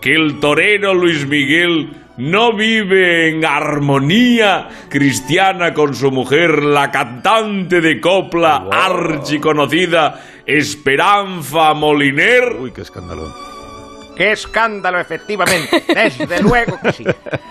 [0.00, 7.82] que el torero Luis Miguel no vive en armonía cristiana con su mujer, la cantante
[7.82, 12.56] de copla archiconocida Esperanza Moliner?
[12.58, 13.30] Uy, qué escándalo.
[14.16, 15.84] ¡Qué escándalo, efectivamente!
[15.86, 17.04] Desde luego que sí.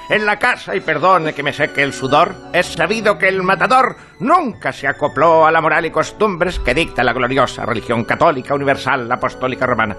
[0.09, 3.95] En la casa, y perdone que me seque el sudor, es sabido que el matador
[4.21, 9.11] nunca se acopló a la moral y costumbres que dicta la gloriosa religión católica universal
[9.11, 9.95] apostólica romana.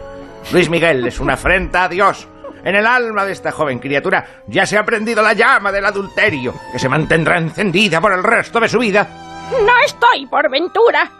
[0.52, 2.28] Luis Miguel es una afrenta a Dios.
[2.64, 6.54] En el alma de esta joven criatura ya se ha prendido la llama del adulterio,
[6.72, 9.06] que se mantendrá encendida por el resto de su vida.
[9.50, 11.10] No estoy por ventura.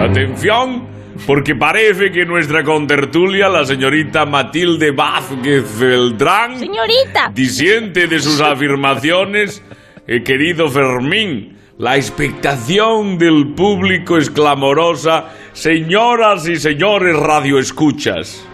[0.00, 0.88] Atención,
[1.26, 7.30] porque parece que nuestra contertulia, la señorita Matilde Vázquez Beltrán, Señorita.
[7.32, 9.62] disiente de sus afirmaciones,
[10.06, 11.55] eh, querido Fermín.
[11.78, 15.26] La expectación del público es clamorosa.
[15.52, 18.46] Señoras y señores radioescuchas.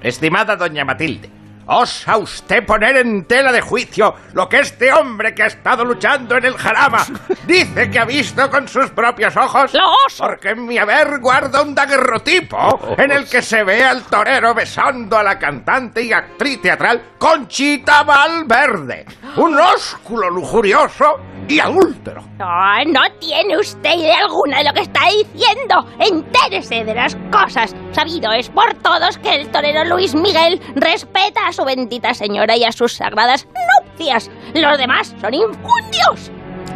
[0.00, 1.28] Estimada doña Matilde,
[1.66, 6.38] ¿osa usted poner en tela de juicio lo que este hombre que ha estado luchando
[6.38, 7.04] en el jarama
[7.46, 9.74] dice que ha visto con sus propios ojos?
[9.74, 10.24] ¡Lo oso!
[10.24, 15.18] Porque en mi haber guarda un daguerrotipo en el que se ve al torero besando
[15.18, 19.04] a la cantante y actriz teatral Conchita Valverde.
[19.36, 22.24] Un ósculo lujurioso y adúltero.
[22.38, 25.86] Ay, no tiene usted idea alguna de lo que está diciendo.
[25.98, 27.74] Entérese de las cosas.
[27.92, 32.64] Sabido es por todos que el torero Luis Miguel respeta a su bendita señora y
[32.64, 33.46] a sus sagradas
[33.80, 34.30] nupcias.
[34.54, 36.30] Los demás son infundios.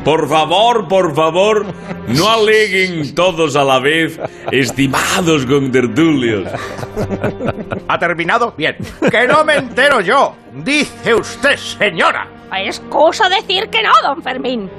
[0.04, 1.66] Por favor, por favor,
[2.06, 4.20] no aleguen todos a la vez,
[4.52, 6.48] estimados contertulios.
[7.88, 8.54] ¿Ha terminado?
[8.56, 8.76] Bien.
[9.10, 10.36] Que no me entero yo.
[10.52, 12.28] Dice usted, señora.
[12.52, 14.70] Excuso decir que no, don Fermín.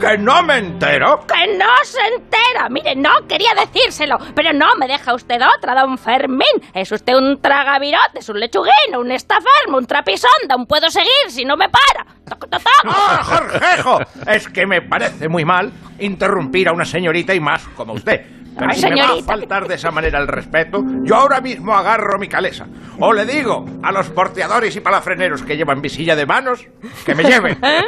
[0.00, 1.24] ¿Que no me entero?
[1.26, 2.68] Que no se entera.
[2.68, 6.44] Mire, no quería decírselo, pero no me deja usted otra, don Fermín.
[6.72, 11.56] Es usted un tragavirotes, un lechuguino, un estafermo, un trapisonda, un puedo seguir si no
[11.56, 12.04] me para.
[12.28, 12.62] Toc, toc, toc.
[12.86, 14.00] ¡Ah, Jorgejo!
[14.26, 18.26] Es que me parece muy mal interrumpir a una señorita y más como usted.
[18.56, 21.74] Pero Ay, si me va a faltar de esa manera el respeto, yo ahora mismo
[21.74, 22.66] agarro mi calesa.
[23.00, 26.64] O le digo a los porteadores y palafreneros que llevan visilla de manos
[27.04, 27.58] que me lleven.
[27.62, 27.82] ¿Eh?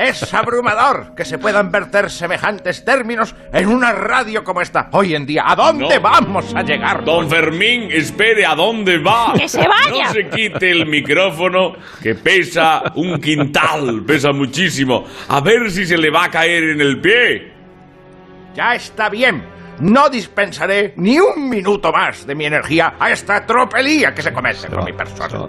[0.00, 4.88] Es abrumador que se puedan verter semejantes términos en una radio como esta.
[4.92, 6.00] Hoy en día, ¿a dónde No.
[6.00, 7.04] vamos a llegar?
[7.04, 9.34] Don Fermín, espere, ¿a dónde va?
[9.36, 10.06] ¡Que se vaya!
[10.06, 15.04] No se quite el micrófono, que pesa un quintal, pesa muchísimo.
[15.28, 17.52] A ver si se le va a caer en el pie.
[18.56, 19.56] Ya está bien.
[19.80, 24.68] No dispensaré ni un minuto más de mi energía a esta tropelía que se comete
[24.68, 25.48] con mi persona.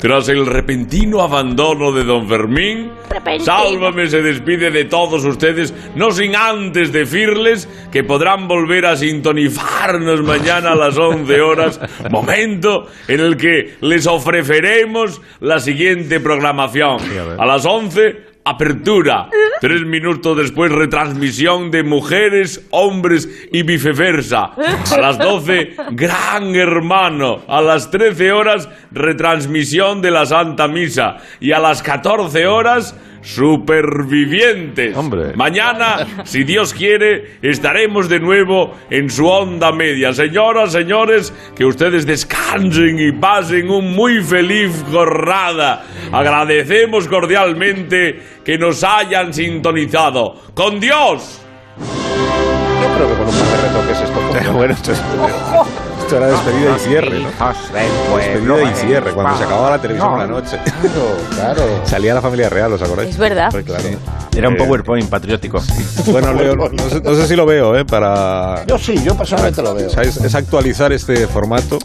[0.00, 3.44] Tras el repentino abandono de don Fermín, Repentino.
[3.44, 10.20] Sálvame se despide de todos ustedes, no sin antes decirles que podrán volver a sintonizarnos
[10.22, 16.98] mañana a las 11 horas, momento en el que les ofreceremos la siguiente programación.
[17.38, 19.30] A las 11, apertura.
[19.60, 24.52] Tres minutos después, retransmisión de mujeres, hombres y viceversa.
[24.92, 27.42] A las 12, Gran Hermano.
[27.48, 31.16] A las 13 horas, retransmisión de la Santa Misa.
[31.40, 34.94] Y a las 14 horas, Supervivientes.
[34.96, 35.32] Hombre.
[35.34, 40.12] Mañana, si Dios quiere, estaremos de nuevo en su onda media.
[40.12, 45.84] Señoras, señores, que ustedes descansen y pasen un muy feliz jornada.
[46.12, 50.34] Agradecemos cordialmente que nos hayan sintonizado.
[50.54, 51.40] ¡Con Dios!
[51.78, 55.02] Yo creo que con un par de retoques esto bueno, esto, es-
[56.04, 57.28] esto era despedida y cierre, ¿no?
[58.16, 60.58] Despedida y cierre, cuando se acababa la televisión por la noche.
[60.64, 61.80] Claro, claro.
[61.84, 63.10] Salía la familia real, ¿os acordáis?
[63.10, 63.48] Es verdad.
[63.50, 63.84] Pues claro.
[64.36, 65.60] Era un Eh, PowerPoint patriótico.
[66.06, 67.84] Bueno, Leo, no sé, no sé si lo veo, ¿eh?
[67.84, 68.64] Para...
[68.66, 69.86] Yo sí, yo personalmente lo veo.
[69.86, 71.78] O sea, es, es actualizar este formato,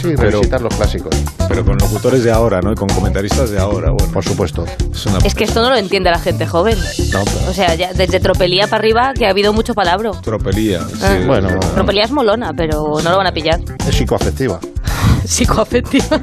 [0.00, 1.10] Sí, pero- revisitar los clásicos.
[1.52, 2.72] Pero con locutores de ahora, ¿no?
[2.72, 4.10] Y con comentaristas de ahora, bueno.
[4.12, 4.64] Por supuesto.
[4.92, 5.18] Es una...
[5.18, 6.78] Es que esto no lo entiende la gente joven.
[7.12, 10.12] No, pero- O sea, ya desde tropelía para arriba que ha habido mucho palabro.
[10.22, 10.80] Tropelía.
[10.88, 10.94] sí.
[11.02, 11.18] Ah.
[11.26, 13.60] Bueno, Tropelía es molona, pero no lo van a pillar.
[13.86, 14.58] es psicoafectiva.
[15.24, 16.20] Psicoafectiva.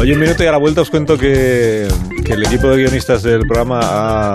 [0.00, 1.86] Oye, un minuto y a la vuelta os cuento que,
[2.24, 4.32] que el equipo de guionistas del programa ha,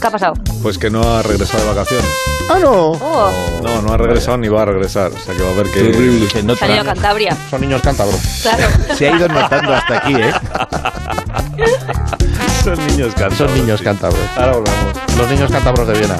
[0.00, 0.34] ¿Qué ha pasado?
[0.62, 2.06] pues que no ha regresado de vacaciones.
[2.50, 2.92] Ah, no.
[2.92, 3.30] Oh,
[3.62, 5.10] No, no ha regresado ni va a regresar.
[5.12, 5.80] O sea que va a haber que...
[5.80, 6.28] Terrible.
[6.30, 6.64] Se nota.
[6.64, 7.36] han ido a Cantabria.
[7.50, 8.20] Son niños cántabros.
[8.42, 8.64] Claro.
[8.96, 10.32] Se ha ido notando hasta aquí, ¿eh?
[12.64, 13.38] Son niños cántabros.
[13.38, 13.84] Son niños sí.
[13.84, 14.20] cántabros.
[14.36, 14.92] Ahora volvamos.
[15.16, 16.16] Los niños cántabros de Viena.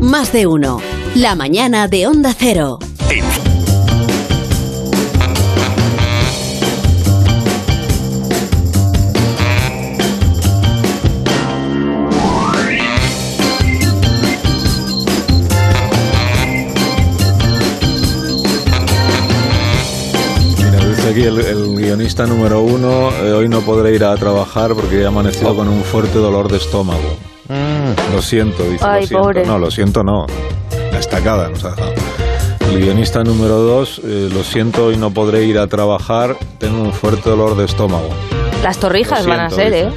[0.00, 0.80] Más de uno.
[1.14, 2.78] La mañana de Onda Cero.
[21.08, 25.06] Aquí el, el guionista número uno, eh, hoy no podré ir a trabajar porque he
[25.06, 27.16] amanecido con un fuerte dolor de estómago.
[28.12, 28.84] Lo siento, dice.
[28.84, 29.22] Ay, lo siento.
[29.24, 29.46] pobre.
[29.46, 30.26] No, lo siento, no.
[30.92, 31.92] La estacada nos ha dejado.
[32.70, 36.92] El guionista número dos, eh, lo siento, hoy no podré ir a trabajar, tengo un
[36.92, 38.10] fuerte dolor de estómago.
[38.62, 39.90] Las torrijas Lo van a siento, ser, ¿eh?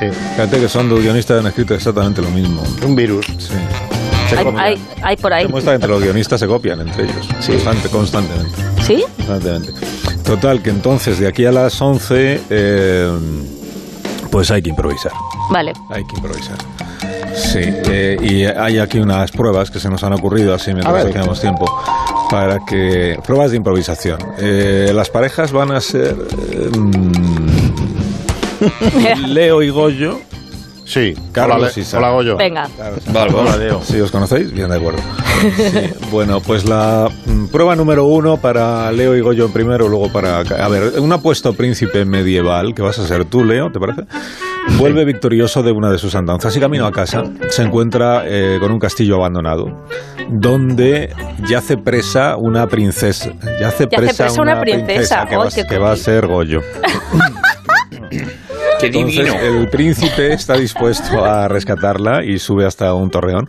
[0.00, 0.20] dice.
[0.34, 2.62] Fíjate que son dos guionistas que han escrito exactamente lo mismo.
[2.84, 3.26] Un virus.
[3.38, 3.54] Sí.
[4.36, 5.44] Hay, hay, hay por ahí.
[5.44, 7.28] Demuestra que entre los guionistas se copian entre ellos.
[7.46, 8.56] Constante, constantemente.
[8.82, 9.04] ¿Sí?
[9.16, 9.72] Constantemente.
[10.24, 13.10] Total, que entonces de aquí a las 11, eh,
[14.30, 15.12] pues hay que improvisar.
[15.50, 15.72] Vale.
[15.90, 16.56] Hay que improvisar.
[17.34, 21.40] Sí, eh, y hay aquí unas pruebas que se nos han ocurrido así mientras tenemos
[21.40, 21.66] tiempo
[22.30, 24.18] para que pruebas de improvisación.
[24.38, 26.16] Eh, las parejas van a ser
[26.52, 27.12] eh, mm,
[29.28, 30.20] Leo y Goyo.
[30.84, 32.06] Sí, Carlos hola, y Sara.
[32.06, 32.36] hola, Goyo.
[32.36, 32.68] Venga.
[33.12, 33.80] Vale, hola, Leo.
[33.82, 34.52] Sí, ¿os conocéis?
[34.52, 35.00] Bien, de acuerdo.
[35.44, 40.38] Sí, Bueno, pues la mm, prueba número uno para Leo y Goyo primero, luego para...
[40.40, 44.02] A ver, un apuesto príncipe medieval, que vas a ser tú, Leo, ¿te parece?
[44.78, 48.72] Vuelve victorioso de una de sus andanzas y camino a casa se encuentra eh, con
[48.72, 49.66] un castillo abandonado
[50.30, 51.12] donde
[51.46, 53.30] yace presa una princesa.
[53.60, 55.26] Yace Yace presa una princesa.
[55.28, 56.60] que, va, que va a ser Goyo.
[58.80, 59.34] Qué Entonces, divino.
[59.40, 63.48] el príncipe está dispuesto a rescatarla y sube hasta un torreón,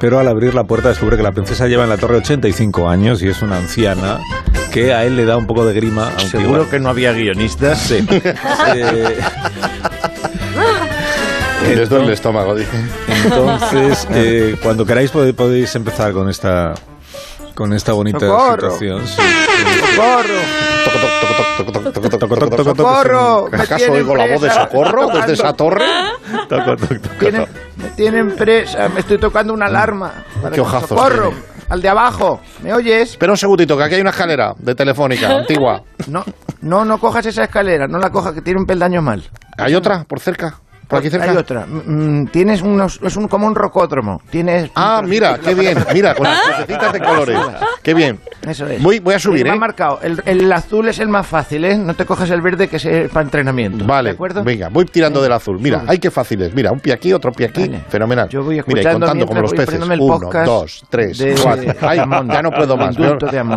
[0.00, 3.22] pero al abrir la puerta descubre que la princesa lleva en la torre 85 años
[3.22, 4.18] y es una anciana
[4.72, 6.08] que a él le da un poco de grima.
[6.08, 7.78] Aunque ¿Seguro igual- que no había guionistas?
[7.78, 8.06] Sí.
[11.66, 12.76] Eh, el estómago, dice.
[13.24, 16.74] Entonces, eh, cuando queráis podéis empezar con esta
[17.54, 18.70] con esta bonita ¡Socorro!
[18.72, 19.06] situación.
[19.06, 19.22] Sí.
[19.94, 20.40] ¡Socorro!
[22.64, 23.48] ¡Socorro!
[23.50, 25.84] ¡Me ¿Acaso oigo la voz de socorro desde esa torre?
[27.76, 30.12] Me tienen presa, me estoy tocando una alarma.
[30.52, 31.28] Qué ¡Socorro!
[31.30, 31.54] tiene.
[31.70, 33.12] Al de abajo, ¿me oyes?
[33.12, 35.82] Espera un segundito, que aquí hay una escalera de telefónica antigua.
[36.08, 36.22] No,
[36.60, 39.24] no, no cojas esa escalera, no la cojas, que tiene un peldaño mal.
[39.56, 40.58] ¿Hay otra por cerca?
[40.94, 41.30] ¿Por aquí cerca?
[41.30, 41.66] Hay otra.
[41.66, 44.20] Mm, tienes unos, es un, como un rocódromo.
[44.30, 44.70] Tienes.
[44.74, 45.78] Ah, mira, qué bien.
[45.92, 47.38] Mira, con las crucecitas de colores.
[47.82, 48.18] Qué bien.
[48.46, 48.82] Eso es.
[48.82, 49.58] Voy, voy a subir, Me ha ¿eh?
[49.58, 50.00] marcado.
[50.02, 51.76] El, el azul es el más fácil, ¿eh?
[51.76, 53.84] No te coges el verde que es para entrenamiento.
[53.84, 54.44] Vale, ¿De acuerdo?
[54.44, 55.58] venga, voy tirando del azul.
[55.60, 55.90] Mira, Sube.
[55.90, 56.54] hay que fáciles.
[56.54, 57.62] Mira, un pie aquí, otro pie aquí.
[57.68, 57.84] Vale.
[57.88, 58.28] Fenomenal.
[58.28, 59.80] Yo voy Mira, y escuchando contando como los peces.
[59.98, 61.72] Uno, dos, tres, de- cuatro.
[61.88, 62.96] Ay, ya no puedo más.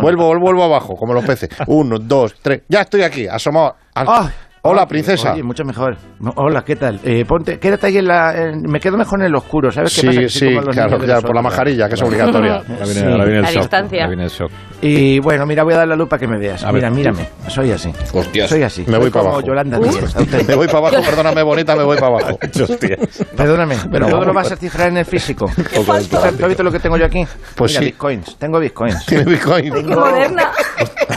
[0.00, 1.50] Vuelvo, vuelvo abajo, como los peces.
[1.66, 2.62] Uno, dos, tres.
[2.68, 3.76] Ya estoy aquí, asomado.
[3.94, 4.30] al- Ah,
[4.70, 5.32] Hola, ah, princesa.
[5.32, 5.96] Oye, mucho mejor.
[6.36, 7.00] Hola, ¿qué tal?
[7.02, 8.36] Eh, ponte, quédate ahí en la.
[8.36, 10.20] en- me quedo mejor en el oscuro, ¿sabes qué Sí, pasa?
[10.20, 12.56] Que sí, los claro, los por la majarilla, que es obligatoria.
[12.68, 13.06] Ahora viene, Sí.
[13.06, 13.62] viene el A shock.
[13.62, 13.98] distancia.
[14.00, 14.50] ahora viene el shock.
[14.82, 16.62] Y bueno, mira, voy a dar la lupa que me veas.
[16.64, 16.96] A mira, ver.
[16.98, 17.28] mírame.
[17.48, 17.92] Soy así.
[18.12, 18.48] Hostias.
[18.50, 18.82] Soy así.
[18.82, 19.40] Me Soy voy para abajo.
[19.40, 20.16] Yolanda Díaz,
[20.48, 22.38] Me voy para abajo, perdóname, bonita, me voy para abajo.
[23.36, 25.50] Perdóname, pero No, todo lo vas a cifrar en el físico.
[25.74, 27.26] ¿Tú has visto lo que tengo yo aquí?
[27.56, 27.86] Pues Mira, sí.
[27.86, 28.36] bitcoins.
[28.36, 29.06] Tengo bitcoins.
[29.06, 29.72] Tiene Bitcoin.
[29.72, 30.50] Qué moderna.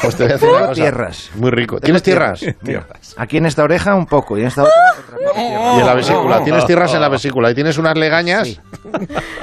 [0.01, 1.29] Pues te voy a decir Tengo tierras.
[1.35, 1.75] Muy rico.
[1.75, 2.45] Tengo ¿Tienes tierras?
[3.17, 4.73] Aquí en esta oreja un poco y en esta otra
[5.29, 5.41] otra
[5.75, 6.43] Y en la vesícula.
[6.43, 7.51] Tienes tierras en la vesícula.
[7.51, 8.47] Y tienes unas legañas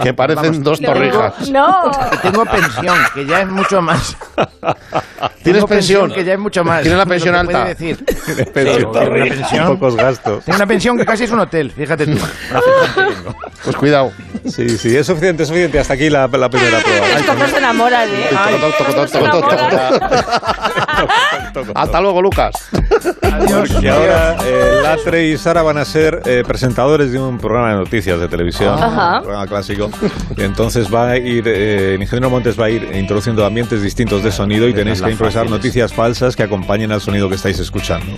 [0.03, 1.51] que parecen Vamos, dos tengo- torrijas.
[1.51, 1.91] No.
[2.23, 4.17] Tengo pensión, que ya es mucho más.
[5.43, 6.13] ¿Tienes Tengo pensión?
[6.13, 6.83] Que ya es mucho más.
[6.83, 7.65] ¿Tienes la pensión que alta?
[7.65, 8.05] decir.
[8.53, 9.67] Pensión, tengo una pensión.
[9.67, 10.45] Pocos gastos.
[10.45, 12.19] Tengo una pensión que casi es un hotel, fíjate tú.
[13.65, 14.13] Pues cuidado.
[14.47, 15.79] Sí, sí, es suficiente, es suficiente.
[15.79, 17.07] Hasta aquí la, la primera prueba.
[17.39, 18.29] No se enamoran, ¿eh?
[18.31, 20.01] Estos se enamoran.
[21.75, 22.53] Hasta luego, Lucas.
[23.31, 27.77] Porque ahora eh, Latre y Sara van a ser eh, presentadores de un programa de
[27.77, 29.19] noticias de televisión, Ajá.
[29.19, 29.91] un programa clásico.
[30.37, 34.23] Y entonces va a ir, eh, el ingeniero Montes va a ir introduciendo ambientes distintos
[34.23, 38.13] de sonido y tenéis que improvisar noticias falsas que acompañen al sonido que estáis escuchando.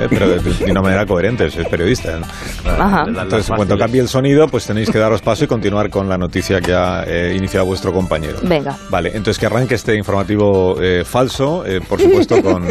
[0.00, 2.18] Eh, pero de, de una manera coherente, sois periodista.
[2.18, 2.26] ¿no?
[2.70, 3.04] Ajá.
[3.06, 6.16] Entonces, en cuanto cambie el sonido, pues tenéis que daros paso y continuar con la
[6.16, 8.38] noticia que ha eh, iniciado vuestro compañero.
[8.42, 8.76] Venga.
[8.88, 12.66] Vale, entonces que arranque este informativo eh, falso, eh, por supuesto con,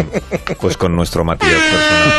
[0.59, 2.13] pues con nuestro Matías personal.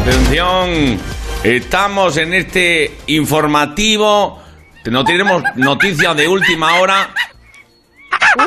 [0.00, 1.00] Atención,
[1.42, 4.40] estamos en este informativo.
[4.84, 7.10] No tenemos noticias de última hora.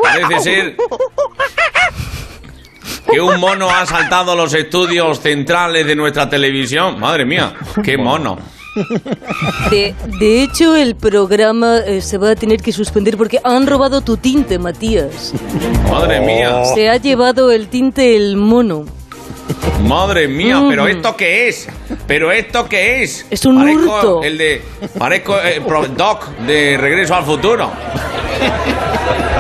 [0.02, 0.78] Parece ser
[3.12, 7.00] que un mono ha saltado los estudios centrales de nuestra televisión.
[7.00, 8.38] Madre mía, qué mono.
[9.72, 14.02] De, de hecho, el programa eh, se va a tener que suspender porque han robado
[14.02, 15.34] tu tinte, Matías.
[15.92, 16.64] Madre mía.
[16.76, 18.86] Se ha llevado el tinte el mono.
[19.86, 20.70] Madre mía, Mm.
[20.70, 21.68] pero ¿esto qué es?
[22.06, 23.26] ¿Pero esto qué es?
[23.32, 24.24] Es un parezco hurto.
[24.24, 24.62] El de,
[24.98, 27.72] parezco el Pro- Doc de Regreso al Futuro.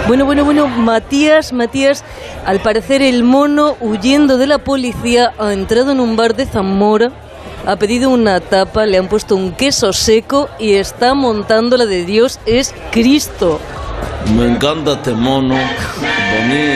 [0.09, 2.03] Bueno, bueno, bueno, Matías, Matías,
[2.43, 7.11] al parecer el mono huyendo de la policía ha entrado en un bar de Zamora,
[7.67, 12.05] ha pedido una tapa, le han puesto un queso seco y está montando la de
[12.05, 13.59] Dios es Cristo.
[14.35, 15.53] Me encanta este mono.
[15.53, 16.73] Vení,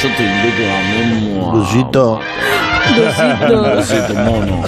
[0.00, 1.56] yo te invito a mismo a...
[1.56, 2.20] Besito.
[2.96, 3.62] Besito.
[3.74, 4.62] Besito, mono.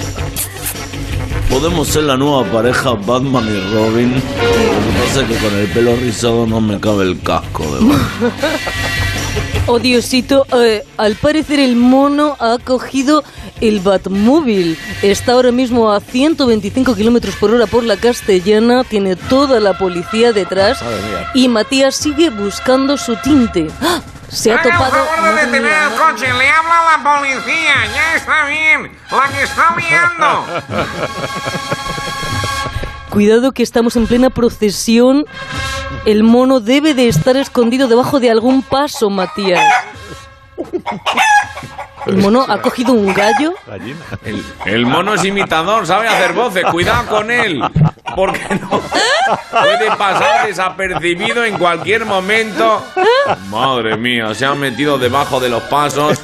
[1.53, 4.13] Podemos ser la nueva pareja Batman y Robin.
[4.15, 7.85] Lo que pasa es que con el pelo rizado no me cabe el casco de
[7.85, 7.99] Batman.
[9.65, 13.23] Oh Diosito, eh, al parecer el mono ha cogido
[13.61, 14.77] el Batmóvil.
[15.01, 20.33] Está ahora mismo a 125 kilómetros por hora por la castellana, tiene toda la policía
[20.33, 21.31] detrás Madre mía.
[21.33, 23.67] y Matías sigue buscando su tinte.
[23.81, 24.01] ¡Ah!
[24.33, 25.05] Se ha topado.
[25.21, 25.89] Madre mía.
[25.97, 30.45] coche, le habla a la policía, ya está bien, la que está liando.
[33.09, 35.25] Cuidado que estamos en plena procesión.
[36.05, 39.63] El mono debe de estar escondido debajo de algún paso, Matías.
[42.07, 43.53] El mono ha cogido un gallo.
[44.25, 46.65] El, el mono es imitador, sabe hacer voces.
[46.71, 47.61] Cuidado con él.
[48.15, 48.69] Porque no
[49.51, 52.85] puede pasar desapercibido en cualquier momento.
[53.49, 56.19] Madre mía, se ha metido debajo de los pasos.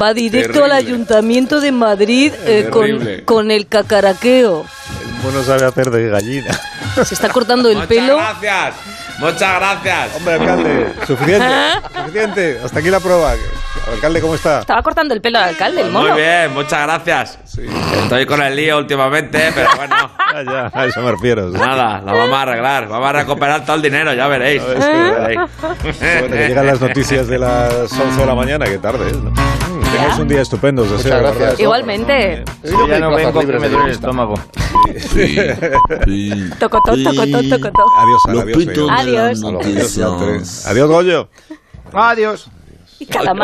[0.00, 0.64] Va directo Terrible.
[0.64, 4.66] al ayuntamiento de Madrid eh, con, con el cacaraqueo.
[5.02, 6.58] El mono sabe hacer de gallina.
[7.04, 8.16] Se está cortando el Muchas pelo.
[8.16, 8.74] gracias.
[9.18, 10.16] Muchas gracias.
[10.16, 11.46] Hombre, alcalde, suficiente.
[11.96, 12.60] Suficiente.
[12.64, 13.32] Hasta aquí la prueba.
[13.92, 14.60] Alcalde, ¿cómo está?
[14.60, 16.10] Estaba cortando el pelo al alcalde, el mono.
[16.12, 17.38] Muy bien, muchas gracias.
[18.02, 19.96] Estoy con el lío últimamente, pero bueno.
[20.28, 21.50] Ya, ya, a eso me refiero.
[21.50, 21.56] sí.
[21.58, 22.86] Nada, lo vamos a arreglar.
[22.86, 24.62] Vamos a recuperar todo el dinero, ya veréis.
[24.62, 25.20] Ya ¿verdad?
[25.22, 25.40] veréis.
[26.20, 29.32] Bueno, que llegan las noticias de las 11 de la mañana, que tarde es, ¿no?
[29.98, 30.84] Tengáis un día estupendo.
[30.84, 31.34] Muchas verdad.
[31.36, 31.60] gracias.
[31.60, 32.44] Igualmente.
[32.62, 34.34] ya no vengo, que me duele el estómago.
[36.58, 37.84] Tocotó, tocotó, tocotó.
[37.96, 39.42] Adiós, Ana, adiós.
[39.42, 39.44] Adiós.
[39.44, 39.98] Adiós.
[39.98, 40.66] Adiós.
[40.66, 41.28] Adiós, Goyo.
[41.92, 42.48] Adiós.
[43.00, 43.36] Y calamar.